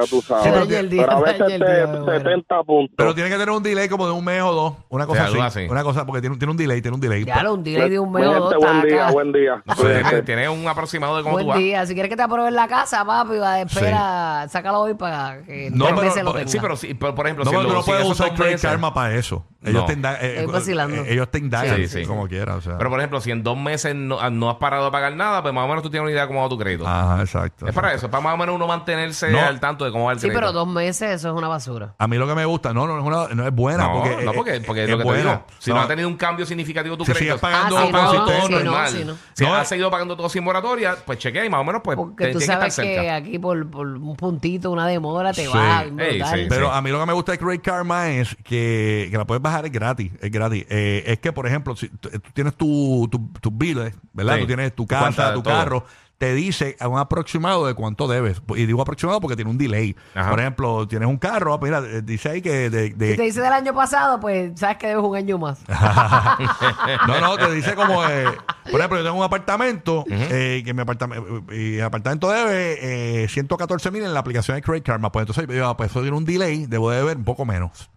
ya 0.00 0.06
tú 0.08 0.20
sabes. 0.22 0.44
pero 0.52 0.66
día, 0.66 0.82
Pero 1.06 1.12
a 1.12 1.20
veces 1.20 1.46
te, 1.46 1.56
día, 1.58 1.86
bueno. 1.86 2.06
70 2.06 2.62
puntos. 2.64 2.94
Pero 2.96 3.14
tiene 3.14 3.28
que 3.30 3.34
tener 3.36 3.50
un 3.50 3.62
delay 3.62 3.88
como 3.88 4.06
de 4.06 4.12
un 4.12 4.24
mes 4.24 4.42
o 4.42 4.52
dos. 4.52 4.74
Una 4.88 5.06
cosa 5.06 5.26
Sí, 5.28 5.38
así. 5.38 5.60
así. 5.60 5.68
Una 5.70 5.82
cosa, 5.82 6.04
porque 6.06 6.20
tiene, 6.20 6.36
tiene 6.36 6.50
un 6.50 6.56
delay, 6.56 6.80
tiene 6.82 6.94
un 6.94 7.00
delay. 7.00 7.24
Claro, 7.24 7.54
un 7.54 7.64
delay 7.64 7.90
de 7.90 7.98
un 7.98 8.12
mes 8.12 8.26
o 8.26 8.34
dos. 8.50 8.54
buen 8.56 8.82
día, 8.82 9.10
buen 9.10 9.32
día. 9.32 9.62
No, 9.64 9.74
tiene, 9.74 10.22
tiene 10.22 10.48
un 10.48 10.66
aproximado 10.68 11.16
de 11.16 11.22
cómo 11.22 11.38
tú 11.38 11.44
Buen 11.44 11.48
vas. 11.48 11.58
día. 11.58 11.86
Si 11.86 11.94
quieres 11.94 12.10
que 12.10 12.16
te 12.16 12.22
aprueben 12.22 12.54
la 12.54 12.68
casa, 12.68 13.04
papi, 13.04 13.36
va, 13.38 13.60
espera, 13.60 14.46
sácalo 14.48 14.80
hoy 14.80 14.94
para 14.94 15.42
que 15.44 15.70
No, 15.72 15.86
pero- 15.86 15.96
meses 16.02 16.22
lo 16.24 16.32
pero- 16.32 16.38
tenga. 16.44 16.50
Sí, 16.50 16.58
pero 16.60 16.76
sí, 16.76 16.94
pero, 16.94 17.14
por 17.14 17.26
ejemplo, 17.26 17.44
No, 17.44 17.50
si 17.50 17.56
tú 17.56 17.62
lo- 17.62 17.72
no 17.72 17.82
si 17.82 17.90
puedes 17.90 18.06
usar 18.06 18.34
Credit 18.34 18.60
Karma 18.60 18.92
para 18.94 19.14
eso. 19.14 19.44
Ellos 19.62 19.80
No. 19.82 19.86
te 19.86 19.94
indagan, 19.94 20.18
eh, 20.22 20.46
vacilando. 20.48 20.96
eh, 21.02 21.12
ellos 21.12 21.28
te 21.28 21.38
indagan 21.38 21.76
Sí, 21.76 21.88
sí. 21.88 22.04
como 22.06 22.28
quieras. 22.28 22.56
O 22.56 22.60
sea. 22.60 22.78
Pero, 22.78 22.88
por 22.88 23.00
ejemplo, 23.00 23.20
si 23.20 23.32
en 23.32 23.42
dos 23.42 23.58
meses 23.58 23.96
no, 23.96 24.30
no 24.30 24.48
has 24.50 24.56
parado 24.58 24.84
de 24.84 24.90
pagar 24.92 25.16
nada, 25.16 25.42
pues 25.42 25.52
más 25.52 25.64
o 25.64 25.68
menos 25.68 25.82
tú 25.82 25.90
tienes 25.90 26.04
una 26.04 26.12
idea 26.12 26.22
de 26.22 26.28
cómo 26.28 26.42
va 26.42 26.48
tu 26.48 26.56
crédito. 26.58 26.86
Ajá, 26.86 27.20
exacto. 27.20 27.66
es 27.66 27.74
para 27.74 27.88
exacto. 27.88 27.96
eso, 27.96 28.06
es 28.06 28.10
para 28.12 28.22
más 28.22 28.34
o 28.34 28.36
menos 28.36 28.54
uno 28.54 28.66
mantenerse 28.68 29.28
No. 29.30 29.40
al 29.40 29.58
tanto 29.58 29.84
de 29.86 29.92
cómo 29.92 30.04
va 30.06 30.12
el 30.12 30.18
Sí, 30.18 30.26
crédito. 30.26 30.40
pero 30.40 30.52
dos 30.52 30.68
meses, 30.68 31.10
eso 31.10 31.28
es 31.30 31.34
una 31.34 31.48
basura. 31.48 31.94
A 31.98 32.06
mí 32.06 32.16
lo 32.18 32.26
que 32.26 32.34
me 32.34 32.44
gusta, 32.44 32.72
no, 32.74 32.86
no, 32.86 32.98
es, 32.98 33.04
una- 33.04 33.34
no 33.34 33.46
es 33.46 33.54
buena. 33.54 33.84
No, 33.88 33.92
porque, 33.94 34.10
no, 34.10 34.20
eh, 34.20 34.34
porque, 34.34 34.60
porque 34.66 34.84
es 34.84 34.90
es 34.90 34.96
lo 34.96 34.98
que 34.98 35.10
te 35.12 35.16
digo. 35.22 35.44
Si 35.58 35.70
no, 35.72 35.80
ha 35.80 35.88
tenido 35.88 36.08
un 36.08 36.16
cambio 36.16 36.44
significativo 36.46 36.96
tu 36.96 37.04
Si 37.04 37.12
crédito, 37.12 37.36
sigues 37.38 37.40
pagando 37.40 37.76
Ah, 37.78 37.82
sí, 37.86 37.92
no, 37.92 37.98
todo 38.24 38.46
sí, 38.46 38.52
no, 38.52 38.60
normal. 38.60 38.88
sí, 38.90 39.04
no. 39.04 39.16
Si 39.32 39.44
No, 39.44 39.54
has 39.54 39.68
seguido 39.68 39.90
pagando 39.90 40.16
todo 40.16 40.28
sin 40.28 40.44
moratoria, 40.44 40.96
pues 41.04 41.18
chequea 41.18 41.44
y 41.44 41.48
más 41.50 41.60
o 41.60 41.64
menos 41.64 41.80
pues 41.82 41.96
Porque 41.96 42.26
te- 42.26 42.32
tú 42.32 42.38
que 42.40 42.44
sabes 42.46 42.76
que 42.76 43.10
aquí 43.10 43.38
por, 43.38 43.68
por 43.70 43.86
un 43.86 44.16
puntito, 44.16 44.70
una 44.70 44.86
demora, 44.86 45.32
te 45.32 45.44
Sí. 45.46 45.50
va. 45.54 45.82
Ey, 45.82 45.90
brutal. 45.90 46.38
sí, 46.38 46.46
Pero 46.48 46.66
sí. 46.66 46.72
a 46.74 46.82
mí 46.82 46.90
lo 46.90 47.00
que 47.00 47.06
me 47.06 47.12
gusta 47.12 47.32
de 47.32 47.38
Great 47.38 47.62
Karma 47.62 48.10
es 48.10 48.36
que, 48.44 49.08
que 49.10 49.16
la 49.18 49.24
puedes 49.26 49.42
bajar, 49.42 49.66
es 49.66 49.72
gratis. 49.72 50.12
Es 50.20 50.30
gratis. 50.30 50.66
Eh, 50.68 51.04
es 51.06 51.18
que, 51.20 51.32
por 51.32 51.46
ejemplo, 51.46 51.76
si 51.76 51.88
tú, 51.88 52.08
tú 52.10 52.20
tienes 52.34 52.54
tu- 52.56 53.08
tu- 53.10 53.30
tus 53.40 53.56
biles, 53.56 53.94
¿verdad? 54.12 54.34
Sí. 54.34 54.40
Tú 54.42 54.46
tienes 54.46 54.74
tu 54.74 54.84
Tu 54.84 54.88
cuenta 54.88 55.06
casa, 55.16 55.28
de 55.30 55.34
tu 55.36 55.42
todo. 55.42 55.54
carro. 55.54 55.84
Te 56.18 56.32
dice 56.32 56.76
a 56.80 56.88
un 56.88 56.98
aproximado 56.98 57.66
de 57.66 57.74
cuánto 57.74 58.08
debes. 58.08 58.40
Y 58.56 58.64
digo 58.64 58.80
aproximado 58.80 59.20
porque 59.20 59.36
tiene 59.36 59.50
un 59.50 59.58
delay. 59.58 59.94
Ajá. 60.14 60.30
Por 60.30 60.40
ejemplo, 60.40 60.88
tienes 60.88 61.08
un 61.08 61.18
carro, 61.18 61.52
ah, 61.52 61.58
mira, 61.60 61.80
eh, 61.80 62.00
dice 62.02 62.30
ahí 62.30 62.40
que 62.40 62.70
de, 62.70 62.90
de- 62.90 63.10
Si 63.10 63.16
te 63.18 63.22
dice 63.24 63.40
del 63.42 63.52
año 63.52 63.74
pasado, 63.74 64.18
pues 64.18 64.58
sabes 64.58 64.78
que 64.78 64.86
debes 64.86 65.04
un 65.04 65.14
año 65.14 65.36
más. 65.36 65.58
no, 67.06 67.20
no, 67.20 67.36
te 67.36 67.50
dice 67.52 67.74
como, 67.74 68.02
eh, 68.06 68.24
por 68.70 68.80
ejemplo, 68.80 68.98
yo 68.98 69.04
tengo 69.04 69.18
un 69.18 69.24
apartamento 69.24 70.04
eh, 70.10 70.62
que 70.64 70.72
mi 70.74 70.80
apartamento, 70.82 71.44
y 71.52 71.76
el 71.76 71.82
apartamento 71.84 72.30
debe 72.30 73.24
eh, 73.24 73.28
114 73.28 73.90
mil 73.90 74.02
en 74.04 74.14
la 74.14 74.20
aplicación 74.20 74.56
de 74.56 74.62
Credit 74.62 74.84
Karma. 74.84 75.12
Pues 75.12 75.28
entonces, 75.28 75.54
yo, 75.54 75.76
pues 75.76 75.90
eso 75.90 76.00
tiene 76.00 76.16
un 76.16 76.24
delay, 76.24 76.66
debo 76.66 76.90
de 76.90 77.02
ver 77.02 77.16
un 77.18 77.24
poco 77.24 77.44
menos. 77.44 77.90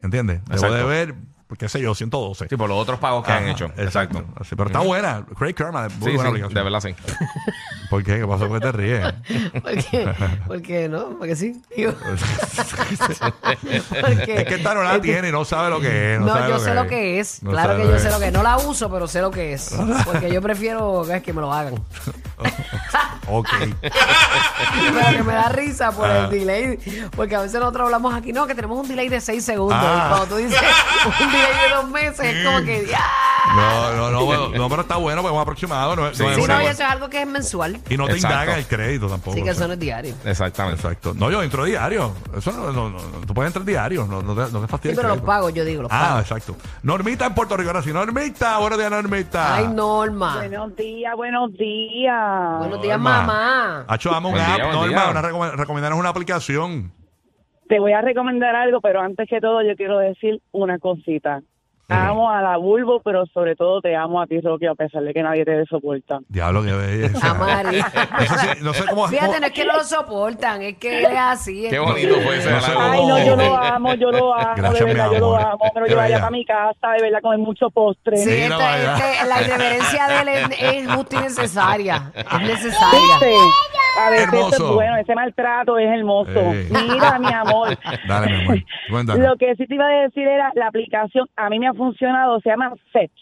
¿Entiendes? 0.00 0.40
Debo 0.44 0.54
Exacto. 0.54 0.74
de 0.76 0.84
ver, 0.84 1.14
pues, 1.48 1.58
qué 1.58 1.68
sé 1.68 1.80
yo, 1.80 1.94
112. 1.94 2.46
Sí, 2.48 2.56
por 2.56 2.68
los 2.68 2.78
otros 2.78 3.00
pagos 3.00 3.24
que 3.24 3.32
han 3.32 3.48
hecho. 3.48 3.66
Exacto. 3.76 4.24
Así, 4.36 4.54
pero 4.54 4.68
está 4.68 4.80
buena. 4.80 5.24
Credit 5.36 5.56
Karma, 5.56 5.86
es 5.86 5.96
muy 5.96 6.10
Sí, 6.10 6.16
buena 6.16 6.30
sí, 6.30 6.42
aplicación. 6.42 6.54
de 6.54 6.62
verdad 6.62 6.80
sí. 6.80 6.94
¿Por 7.90 8.04
qué? 8.04 8.18
¿Qué 8.18 8.26
pasó? 8.26 8.48
¿Por 8.48 8.60
qué 8.60 8.66
te 8.66 8.72
ríes? 8.72 9.14
Porque, 9.62 10.14
porque 10.46 10.88
no, 10.88 11.16
porque 11.18 11.34
sí. 11.36 11.60
Digo. 11.76 11.92
Porque- 14.00 14.34
es 14.36 14.44
que 14.44 14.54
esta 14.56 14.74
no 14.74 14.82
la 14.82 15.00
tiene 15.00 15.28
y 15.28 15.32
no 15.32 15.44
sabe 15.44 15.70
lo 15.70 15.80
que 15.80 16.14
es. 16.14 16.20
No, 16.20 16.48
yo 16.48 16.58
sé 16.58 16.74
lo 16.74 16.86
que 16.86 17.18
es. 17.20 17.42
No 17.42 17.50
claro 17.50 17.76
que 17.76 17.84
yo 17.84 17.98
sé 17.98 18.10
lo 18.10 18.18
que 18.18 18.26
es. 18.26 18.32
No 18.32 18.42
la 18.42 18.56
uso, 18.58 18.90
pero 18.90 19.06
sé 19.08 19.20
lo 19.20 19.30
que 19.30 19.52
es. 19.54 19.74
Porque 20.04 20.30
yo 20.32 20.42
prefiero 20.42 21.04
que 21.24 21.32
me 21.32 21.40
lo 21.40 21.52
hagan. 21.52 21.74
Ok. 23.26 23.48
Pero 23.82 25.16
que 25.16 25.22
me 25.22 25.32
da 25.34 25.48
risa 25.50 25.90
por 25.92 26.08
Ah. 26.08 26.24
el 26.24 26.30
delay. 26.30 26.78
Porque 27.16 27.36
a 27.36 27.40
veces 27.40 27.58
nosotros 27.60 27.84
hablamos 27.86 28.14
aquí, 28.14 28.32
no, 28.32 28.46
que 28.46 28.54
tenemos 28.54 28.78
un 28.78 28.88
delay 28.88 29.08
de 29.08 29.20
6 29.20 29.44
segundos. 29.44 29.78
Ah. 29.80 30.04
Y 30.04 30.08
cuando 30.08 30.26
tú 30.26 30.36
dices 30.36 30.60
un 31.20 31.32
delay 31.32 31.68
de 31.68 31.74
dos 31.74 31.88
meses, 31.90 32.20
es 32.20 32.46
como 32.46 32.62
que 32.64 32.86
ya. 32.86 33.04
No, 33.56 33.92
no, 33.96 34.10
no, 34.10 34.24
bueno, 34.24 34.48
no, 34.50 34.68
pero 34.68 34.82
está 34.82 34.96
bueno 34.96 35.22
porque 35.22 35.32
es 35.32 35.36
un 35.36 35.42
aproximado. 35.42 35.96
No, 35.96 36.06
es- 36.08 36.16
Sí, 36.16 36.22
no 36.22 36.30
es 36.30 36.36
Sí, 36.36 36.42
una- 36.42 36.56
no, 36.58 36.62
y 36.62 36.66
eso 36.66 36.82
es 36.82 36.88
algo 36.90 37.08
que 37.08 37.22
es 37.22 37.26
mensual. 37.26 37.80
y 37.88 37.96
no 37.96 38.06
te 38.06 38.12
Exacto. 38.12 38.34
indaga 38.34 38.58
el 38.58 38.66
crédito 38.66 39.08
tampoco. 39.08 39.32
Así 39.32 39.42
que 39.42 39.50
o 39.50 39.54
sea. 39.54 39.60
eso 39.62 39.66
no 39.68 39.74
es 39.74 39.80
diario. 39.80 40.14
Exactamente. 40.24 40.80
Exacto. 40.82 41.14
No, 41.14 41.30
yo 41.30 41.42
entro 41.42 41.64
diario. 41.64 42.12
Eso 42.36 42.52
no, 42.52 42.72
no, 42.72 42.90
no, 42.90 42.98
tú 43.26 43.34
puedes 43.34 43.48
entrar 43.50 43.64
diario. 43.64 44.06
No, 44.06 44.22
no 44.22 44.34
te, 44.34 44.52
no 44.52 44.60
te 44.60 44.66
Sí, 44.66 44.70
fastidies. 44.70 44.96
pero 44.98 45.12
el 45.12 45.18
los 45.18 45.26
pago, 45.26 45.50
yo 45.50 45.64
digo, 45.64 45.82
los 45.82 45.92
Ah, 45.92 46.08
pago. 46.08 46.20
exacto. 46.20 46.56
Normita 46.82 47.26
en 47.26 47.34
Puerto 47.34 47.56
Rico. 47.56 47.70
Ahora 47.70 47.82
sí, 47.82 47.92
Normita. 47.92 48.58
Buenos 48.58 48.78
días, 48.78 48.90
Normita. 48.90 49.54
Ay, 49.56 49.68
Norma. 49.68 50.36
Buenos 50.36 50.76
días, 50.76 51.14
buenos 51.16 51.52
días. 51.54 52.58
Buenos 52.58 52.82
días, 52.82 52.98
Norma. 52.98 53.20
mamá. 53.22 53.84
Hacho, 53.88 54.10
dame 54.10 54.26
un 54.28 54.32
Buen 54.34 54.44
app, 54.44 54.54
día, 54.56 54.64
buen 54.66 54.76
Norma. 54.76 54.88
día. 55.02 55.10
Una 55.10 55.22
recome- 55.22 55.52
recomendarnos 55.56 55.98
una 56.00 56.08
aplicación. 56.10 56.92
Te 57.68 57.78
voy 57.80 57.92
a 57.92 58.00
recomendar 58.00 58.54
algo, 58.56 58.80
pero 58.80 59.00
antes 59.00 59.28
que 59.28 59.40
todo 59.40 59.62
yo 59.62 59.76
quiero 59.76 59.98
decir 59.98 60.40
una 60.52 60.78
cosita. 60.78 61.40
Amo 61.90 62.30
a 62.30 62.42
la 62.42 62.58
Bulbo, 62.58 63.00
pero 63.00 63.24
sobre 63.32 63.56
todo 63.56 63.80
te 63.80 63.96
amo 63.96 64.20
a 64.20 64.26
ti, 64.26 64.40
Rocky, 64.42 64.66
a 64.66 64.74
pesar 64.74 65.02
de 65.02 65.14
que 65.14 65.22
nadie 65.22 65.44
te 65.46 65.64
soporta. 65.64 66.18
Diablo, 66.28 66.62
que 66.62 66.72
belleza. 66.72 67.34
Eso 68.20 68.34
sí, 68.38 68.46
no 68.60 68.74
sé 68.74 68.84
cómo. 68.90 69.08
Fíjate, 69.08 69.26
cómo- 69.28 69.40
no 69.40 69.46
es 69.46 69.52
que 69.52 69.64
no 69.64 69.72
lo 69.76 69.84
soportan, 69.84 70.60
es 70.62 70.76
que 70.76 70.98
él 70.98 71.06
es 71.12 71.18
así. 71.18 71.64
es 71.64 71.70
Qué 71.70 71.76
que- 71.76 71.80
bonito 71.80 72.14
fue 72.20 72.36
ese. 72.36 72.50
No 72.50 72.60
sé. 72.60 72.72
Ay, 72.76 73.06
no, 73.06 73.18
yo 73.24 73.36
lo 73.36 73.56
amo, 73.56 73.94
yo 73.94 74.10
lo 74.10 74.34
amo, 74.34 74.52
Gracias, 74.56 74.80
de 74.80 74.84
mi 74.84 74.92
verdad, 74.92 75.12
yo 75.12 75.18
lo 75.18 75.36
amor. 75.36 75.40
amo. 75.52 75.58
Me 75.74 75.80
lo 75.80 75.84
Qué 75.86 75.90
llevaría 75.90 76.16
bella. 76.16 76.26
para 76.26 76.30
mi 76.30 76.44
casa, 76.44 76.88
de 76.96 77.02
verdad, 77.02 77.18
comer 77.22 77.38
mucho 77.38 77.70
postre. 77.70 78.16
Sí, 78.18 78.28
Mira, 78.28 78.44
este- 78.44 78.54
vaya. 78.56 78.94
este- 78.96 79.26
la 79.28 79.40
irreverencia 79.42 80.08
de 80.08 80.20
él 80.20 80.28
es, 80.28 80.62
es 80.62 80.88
justa 80.94 81.16
y 81.16 81.20
necesaria. 81.20 82.12
Es 82.14 82.40
necesaria. 82.40 83.00
¿Viste? 83.20 83.34
A 83.98 84.10
veces 84.10 84.28
Hermoso. 84.28 84.54
eso 84.54 84.68
es 84.68 84.74
bueno, 84.74 84.96
ese 84.96 85.14
maltrato 85.14 85.78
es 85.78 85.88
hermoso. 85.88 86.52
Mira, 86.70 87.18
mi 87.18 87.32
amor. 87.32 87.76
Dale, 88.08 88.26
mi 88.28 88.42
amor. 88.44 88.58
Cuéntanos. 88.90 89.28
Lo 89.28 89.36
que 89.36 89.54
sí 89.56 89.66
te 89.66 89.74
iba 89.74 89.86
a 89.86 90.02
decir 90.02 90.26
era 90.26 90.52
la 90.54 90.68
aplicación, 90.68 91.26
a 91.36 91.50
mí 91.50 91.58
me 91.58 91.68
ha 91.68 91.74
funcionado, 91.74 92.40
se 92.40 92.50
llama 92.50 92.72
Fetch. 92.92 93.12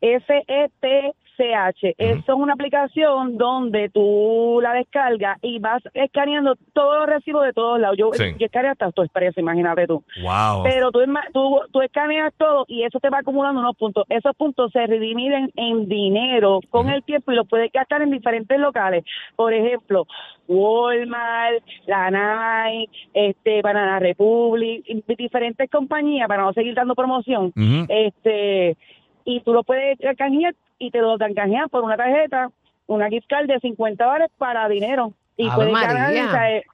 F-E-T-C-H. 0.00 1.14
Eso 1.36 1.92
es 1.98 2.28
una 2.28 2.52
aplicación 2.54 3.36
donde 3.38 3.88
tú 3.88 4.60
la 4.62 4.72
descargas 4.74 5.38
y 5.42 5.58
vas 5.58 5.82
escaneando 5.94 6.54
todos 6.72 6.98
los 6.98 7.06
recibos 7.06 7.44
de 7.44 7.52
todos 7.52 7.80
lados. 7.80 7.96
Yo, 7.98 8.10
Sí. 8.12 8.24
yo 8.38 8.46
escaneo 8.46 8.72
hasta 8.72 8.90
tu 8.92 9.02
expresa, 9.02 9.40
imagínate 9.40 9.86
tú. 9.86 10.02
Wow. 10.22 10.62
Pero 10.64 10.90
tú, 10.92 11.00
esma- 11.00 11.26
tú, 11.32 11.60
tú 11.72 11.80
escaneas 11.82 12.32
todo 12.36 12.64
y 12.68 12.84
eso 12.84 13.00
te 13.00 13.10
va 13.10 13.18
acumulando 13.18 13.60
unos 13.60 13.76
puntos. 13.76 14.04
Esos 14.08 14.34
puntos 14.36 14.70
se 14.72 14.86
redimiden 14.86 15.50
en 15.56 15.88
dinero 15.88 16.60
con 16.70 16.88
el 16.90 17.02
tiempo 17.02 17.32
y 17.32 17.36
los 17.36 17.48
puedes 17.48 17.70
gastar 17.72 18.02
en 18.02 18.10
diferentes 18.10 18.58
locales. 18.58 19.04
Por 19.36 19.52
ejemplo, 19.54 20.06
Walmart, 20.48 21.62
la 21.86 22.10
Nike, 22.10 22.92
este, 23.14 23.62
Banana 23.62 23.98
Republic, 23.98 24.84
diferentes 25.18 25.70
compañías, 25.70 26.28
para 26.28 26.42
no 26.42 26.52
seguir 26.52 26.74
dando 26.74 26.94
promoción. 26.94 27.52
Este 27.88 28.76
Y 29.24 29.40
tú 29.42 29.52
lo 29.52 29.62
puedes 29.62 29.98
canjear 30.18 30.52
y 30.82 30.90
te 30.90 31.00
lo 31.00 31.16
dan 31.16 31.32
canjear 31.32 31.68
por 31.68 31.84
una 31.84 31.96
tarjeta, 31.96 32.50
una 32.86 33.08
gift 33.08 33.28
card 33.28 33.46
de 33.46 33.60
50 33.60 34.04
dólares 34.04 34.30
para 34.36 34.68
dinero. 34.68 35.12
Y 35.36 35.46
Ave 35.46 35.54
puedes 35.54 35.72
ganar, 35.72 36.08
María. 36.08 36.26
o 36.26 36.30
sea, 36.30 36.56
eh, 36.56 36.64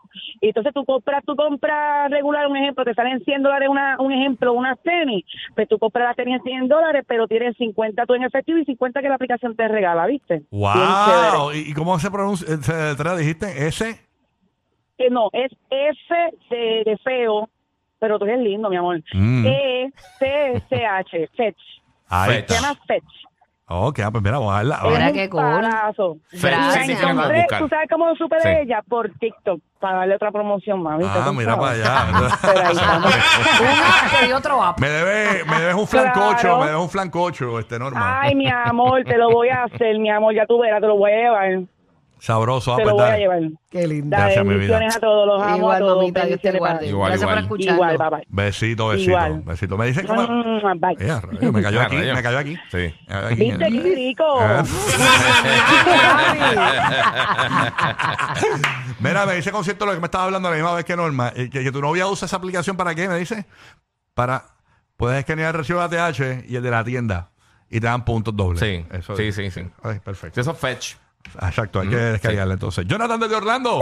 y 0.41 0.49
entonces 0.49 0.73
tú 0.73 0.85
compras, 0.85 1.23
tú 1.27 1.37
compras 1.37 2.11
regular, 2.11 2.47
un 2.47 2.57
ejemplo, 2.57 2.85
te 2.85 2.95
salen 2.95 3.21
100 3.23 3.43
dólares 3.43 3.69
una, 3.69 3.97
un 4.01 4.11
ejemplo, 4.11 4.55
unas 4.55 4.79
tenis, 4.81 5.25
pues 5.55 5.69
tú 5.69 5.79
compras 5.79 6.07
las 6.07 6.17
tenis 6.17 6.37
en 6.37 6.43
100 6.43 6.69
dólares, 6.69 7.05
pero 7.07 7.29
tienes 7.29 7.55
50 7.59 8.07
tú 8.07 8.15
en 8.15 8.25
efectivo 8.25 8.59
y 8.59 8.65
50 8.65 9.03
que 9.03 9.09
la 9.09 9.15
aplicación 9.17 9.55
te 9.55 9.69
regala, 9.69 10.07
¿viste? 10.07 10.43
Wow. 10.51 11.53
¿Y, 11.55 11.71
y 11.71 11.75
cómo 11.75 11.99
se 11.99 12.11
pronuncia? 12.11 12.49
Se 12.57 12.75
deletrea, 12.75 13.15
dijiste 13.15 13.67
S. 13.67 14.01
Eh, 14.97 15.11
no, 15.11 15.29
es 15.33 15.53
F 15.71 16.15
de, 16.51 16.83
de 16.85 16.97
feo, 17.05 17.49
pero 17.99 18.19
tú 18.19 18.25
eres 18.25 18.41
lindo, 18.41 18.71
mi 18.71 18.77
amor. 18.77 19.03
Mm. 19.13 19.47
E, 19.47 19.93
C, 20.19 20.63
C, 20.69 20.87
H, 20.87 21.29
Fetch. 21.37 21.61
Ahí. 22.09 22.33
Se 22.33 22.39
está. 22.39 22.55
llama 22.55 22.75
Fetch. 22.87 23.28
Ok, 23.71 23.99
ah, 24.01 24.11
pues 24.11 24.25
mira, 24.25 24.39
vamos 24.39 24.53
a 24.55 24.57
darla. 24.57 24.81
Mira 24.85 25.07
Es 25.09 25.13
qué 25.13 25.25
un 25.25 25.29
cool. 25.31 26.19
Fetch 26.31 26.41
Gracias. 26.43 27.03
Encontré- 27.03 27.37
buscar. 27.43 27.59
¿Tú 27.61 27.69
sabes 27.69 27.89
cómo 27.91 28.15
supe 28.17 28.37
de 28.37 28.43
Sí. 28.43 28.49
ella? 28.63 28.83
Por 28.89 29.11
TikTok, 29.19 29.61
para 29.79 29.99
darle 29.99 30.15
otra 30.15 30.33
promoción, 30.33 30.83
mami. 30.83 31.05
Ah, 31.07 31.31
mira 31.35 31.59
para 31.59 31.73
allá. 31.73 32.07
Pero 32.43 32.61
ahí 32.67 32.73
estamos. 32.77 33.15
Un 33.61 33.67
app 33.67 34.29
y 34.29 34.33
otro 34.33 34.63
app. 34.63 34.81
me 34.81 34.89
debes 34.89 35.47
me 35.47 35.61
debes 35.61 35.75
un 35.75 35.87
flancocho, 35.87 36.39
Claro. 36.41 36.59
me 36.61 36.67
debes 36.67 36.81
un 36.81 36.89
flancocho, 36.91 37.59
este 37.59 37.79
Norma. 37.79 38.21
Ay, 38.23 38.35
mi 38.35 38.49
amor, 38.49 39.05
te 39.05 39.19
lo 39.19 39.29
voy 39.31 39.51
a 39.51 39.65
hacer, 39.65 39.99
mi 39.99 40.09
amor, 40.11 40.35
ya 40.35 40.47
tú 40.47 40.59
verás, 40.59 40.81
te 40.81 40.87
lo 40.87 40.97
voy 40.97 41.13
a 41.13 41.17
llevar. 41.17 41.61
Sabroso, 42.21 42.73
ah, 42.73 42.77
te 42.77 42.83
pues 42.83 42.93
lo 42.93 43.03
voy 43.03 43.11
a 43.11 43.17
llevar. 43.19 43.41
Qué 43.71 43.87
lindo. 43.87 44.17
Gracias, 44.17 44.45
mi 44.45 44.55
vida. 44.57 44.79
a 44.79 45.01
todos, 45.01 45.27
los 45.27 45.43
amo 45.43 45.53
a 45.53 45.57
Igual, 45.57 45.79
todos. 45.81 45.97
mamita, 45.99 46.25
Dios 46.27 46.41
te 46.41 46.59
guarde. 46.59 46.87
Igual, 46.89 47.11
Gracias 47.11 47.25
por 47.29 47.39
igual. 47.39 47.45
escucharnos. 47.45 47.75
Igual, 47.95 47.99
bye 47.99 48.11
bye. 48.11 48.27
Besito, 48.29 48.89
besito, 48.89 49.11
Igual. 49.11 49.43
besito. 49.43 49.77
Me 49.79 49.87
dice 49.87 50.05
cómo. 50.05 50.23
Mm, 50.23 50.81
bye. 50.81 50.97
Rayo, 50.99 51.53
me 51.53 51.63
cayó 51.63 51.81
Ah, 51.81 51.85
aquí, 51.87 51.97
rayo. 51.97 52.15
me 52.15 52.23
cayó 52.23 52.39
aquí. 52.39 52.57
Sí. 52.71 52.95
Aquí. 53.09 53.35
¿Viste 53.37 53.69
qué 53.71 53.95
rico? 53.95 54.25
Ah. 54.41 54.65
Mira, 59.01 59.27
me 59.27 59.35
dice 59.37 59.51
concierto 59.53 59.87
lo 59.87 59.93
que 59.95 60.01
me 60.01 60.07
estaba 60.07 60.25
hablando 60.25 60.51
la 60.51 60.57
misma 60.57 60.75
vez 60.75 60.85
que 60.85 60.97
Norma. 60.97 61.33
eh, 61.35 61.49
Que, 61.51 61.63
que 61.63 61.73
tu 61.73 61.81
novia 61.81 62.07
usa 62.07 62.27
esa 62.27 62.37
aplicación 62.37 62.77
para 62.77 62.95
qué, 62.95 63.09
me 63.09 63.17
dice. 63.19 63.47
Para. 64.15 64.45
Puedes 64.97 65.21
escanear 65.21 65.55
el 65.55 65.59
recibo 65.61 65.87
de 65.89 65.99
ATH 66.01 66.45
y 66.49 66.57
el 66.57 66.63
de 66.63 66.71
la 66.73 66.83
tienda. 66.83 67.31
Y 67.71 67.79
te 67.81 67.87
dan 67.87 68.05
puntos 68.05 68.35
dobles. 68.35 68.59
Sí, 68.61 68.85
Eso 68.91 69.15
sí, 69.15 69.25
es. 69.29 69.35
sí, 69.37 69.51
sí. 69.51 69.61
Ay, 69.83 70.01
perfecto. 70.01 70.41
Eso 70.41 70.51
es 70.53 70.59
fetch. 70.59 70.95
Exacto, 71.43 71.81
hay 71.81 71.89
que 71.89 71.97
descargarle 71.97 72.55
entonces. 72.55 72.87
Jonathan 72.87 73.21
desde 73.21 73.37
Orlando. 73.37 73.81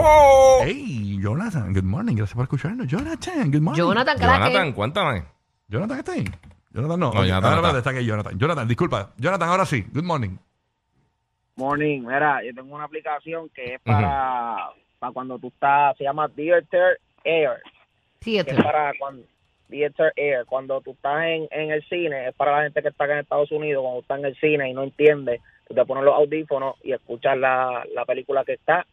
Hey, 0.63 1.17
Jonathan, 1.21 1.73
good 1.73 1.83
morning. 1.83 2.15
Gracias 2.15 2.35
por 2.35 2.43
escucharnos. 2.43 2.87
Jonathan, 2.87 3.51
good 3.51 3.61
morning. 3.61 3.81
Jonathan, 3.81 4.17
crack. 4.17 4.39
Jonathan, 4.39 4.73
cuéntame. 4.73 5.23
Jonathan 5.67 5.99
está 5.99 6.11
ahí. 6.11 6.25
Jonathan 6.71 6.99
no. 6.99 7.13
No, 7.13 7.25
Jonathan 7.25 7.51
no 7.51 7.55
espérate, 7.55 7.77
está 7.77 7.89
aquí 7.91 8.05
Jonathan. 8.05 8.37
Jonathan, 8.37 8.67
disculpa. 8.67 9.13
Jonathan, 9.17 9.49
ahora 9.49 9.65
sí. 9.65 9.85
Good 9.93 10.03
morning. 10.03 10.37
Morning, 11.55 12.01
mira, 12.01 12.43
yo 12.43 12.53
tengo 12.53 12.75
una 12.75 12.83
aplicación 12.83 13.49
que 13.49 13.75
es 13.75 13.81
para, 13.81 14.69
para 14.99 15.11
cuando 15.11 15.39
tú 15.39 15.47
estás, 15.47 15.97
se 15.97 16.03
llama 16.03 16.29
Theater 16.29 16.99
Air, 17.23 17.63
que 18.19 18.39
es 18.41 18.45
para 18.45 18.93
cuando 18.99 19.23
Theater 19.69 20.13
Air, 20.15 20.45
cuando 20.45 20.81
tú 20.81 20.91
estás 20.91 21.23
en, 21.25 21.47
en 21.51 21.71
el 21.71 21.83
cine, 21.89 22.29
es 22.29 22.35
para 22.35 22.57
la 22.57 22.63
gente 22.63 22.81
que 22.81 22.89
está 22.89 23.03
acá 23.05 23.13
en 23.13 23.19
Estados 23.19 23.51
Unidos, 23.51 23.81
cuando 23.83 24.01
está 24.01 24.15
en 24.17 24.25
el 24.25 24.35
cine 24.39 24.69
y 24.69 24.73
no 24.73 24.83
entiende, 24.83 25.41
tú 25.67 25.73
te 25.73 25.85
pones 25.85 26.03
los 26.03 26.15
audífonos 26.15 26.75
y 26.83 26.93
escuchas 26.93 27.37
la, 27.37 27.83
la 27.93 28.05
película 28.05 28.43
que 28.45 28.53
está 28.53 28.85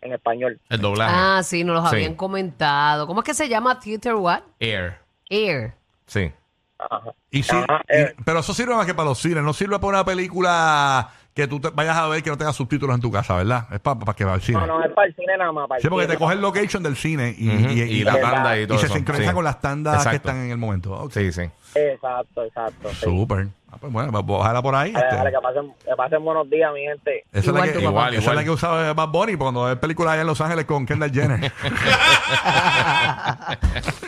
en 0.00 0.12
español. 0.12 0.58
El 0.68 0.80
doblaje. 0.80 1.14
Ah, 1.16 1.42
sí, 1.42 1.64
nos 1.64 1.76
los 1.82 1.90
Sí. 1.90 1.96
habían 1.96 2.14
comentado. 2.14 3.06
¿Cómo 3.06 3.20
es 3.20 3.24
que 3.26 3.34
se 3.34 3.48
llama 3.48 3.78
Theater 3.80 4.14
what? 4.14 4.40
Air. 4.60 4.94
Air. 5.30 5.72
Sí. 6.06 6.30
Ajá. 6.78 7.12
Y 7.30 7.42
sí, 7.42 7.56
Ajá, 7.56 7.82
y- 7.88 7.96
eh. 8.02 8.14
pero 8.24 8.40
eso 8.40 8.52
sirve 8.54 8.74
más 8.74 8.86
que 8.86 8.94
para 8.94 9.08
los 9.08 9.18
cines. 9.18 9.42
No 9.42 9.52
sirve 9.52 9.76
para 9.78 9.88
una 9.88 10.04
película 10.04 11.10
que 11.36 11.46
tú 11.46 11.60
te 11.60 11.68
vayas 11.68 11.94
a 11.98 12.08
ver 12.08 12.22
que 12.22 12.30
no 12.30 12.38
tengas 12.38 12.56
subtítulos 12.56 12.94
en 12.94 13.02
tu 13.02 13.12
casa, 13.12 13.36
¿verdad? 13.36 13.66
Es 13.70 13.78
para 13.78 14.14
que 14.14 14.24
va 14.24 14.32
al 14.32 14.40
cine. 14.40 14.58
No, 14.58 14.66
no, 14.66 14.82
es 14.82 14.90
para 14.92 15.06
el 15.06 15.14
cine 15.14 15.36
nada 15.36 15.52
más. 15.52 15.68
Para 15.68 15.76
el 15.76 15.82
Sí, 15.82 15.88
porque 15.90 16.06
te 16.06 16.16
coge 16.16 16.32
el 16.34 16.40
location 16.40 16.82
del 16.82 16.96
cine 16.96 17.34
y, 17.36 17.48
Ujú, 17.50 17.68
y- 17.72 17.80
y, 17.82 17.82
y- 17.82 18.04
la 18.04 18.18
y- 18.18 18.22
tanda 18.22 18.58
y 18.58 18.62
y 18.62 18.66
todo 18.66 18.78
se 18.78 18.86
eso. 18.86 18.94
sincroniza 18.94 19.30
Sí. 19.30 19.34
con 19.34 19.44
las 19.44 19.60
tandas 19.60 19.96
que 19.96 19.98
Exacto. 19.98 20.28
están 20.30 20.44
en 20.46 20.50
el 20.52 20.56
momento. 20.56 20.94
Ok. 20.94 21.12
Sí, 21.12 21.30
sí. 21.32 21.42
Exacto, 21.74 22.42
exacto. 22.42 22.88
sí. 22.88 22.96
Súper. 23.04 23.48
Ah, 23.70 23.78
pues 23.80 23.92
bueno, 23.92 24.12
pues, 24.12 24.24
ojalá 24.40 24.62
por 24.62 24.74
ahí. 24.76 24.92
Dale, 24.92 25.04
este. 25.06 25.16
dale, 25.16 25.30
que 25.32 25.38
pasen, 25.42 25.74
que 25.84 25.96
pasen 25.96 26.24
buenos 26.24 26.48
días, 26.48 26.72
mi 26.72 26.82
gente. 26.82 27.24
Esa 27.32 27.38
es 27.38 27.46
Igual 27.46 27.66
la 27.66 27.72
que. 27.72 27.80
Igual, 27.80 28.14
esa 28.14 28.22
igual. 28.22 28.34
es 28.34 28.40
la 28.40 28.44
que 28.44 28.50
usaba 28.50 28.92
Bad 28.94 29.08
Bunny 29.08 29.36
cuando 29.36 29.64
ve 29.64 29.76
películas 29.76 30.12
allá 30.12 30.20
en 30.20 30.26
Los 30.28 30.40
Ángeles 30.40 30.64
con 30.66 30.86
Kendall 30.86 31.10
Jenner. 31.12 31.40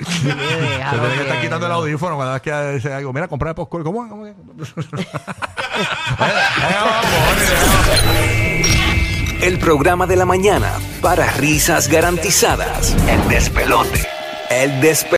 Se 0.09 0.23
tiene 0.23 1.15
que 1.15 1.23
estar 1.23 1.41
quitando 1.41 1.67
el 1.67 1.73
audífono 1.73 2.17
cada 2.19 2.35
vez 2.35 2.43
que 2.43 2.53
dice 2.75 2.93
algo. 2.93 3.13
Mira, 3.13 3.27
comprar 3.29 3.55
popcorn. 3.55 3.85
¿Cómo? 3.85 4.09
¿Cómo? 4.09 4.27
El 9.43 9.59
programa 9.61 10.07
de 10.07 10.17
la 10.17 10.25
mañana 10.25 10.73
para 11.01 11.31
risas 11.33 11.89
garantizadas. 11.89 12.97
El 13.09 13.29
despelote. 13.29 14.07
El 14.51 14.81
despelote. 14.81 15.07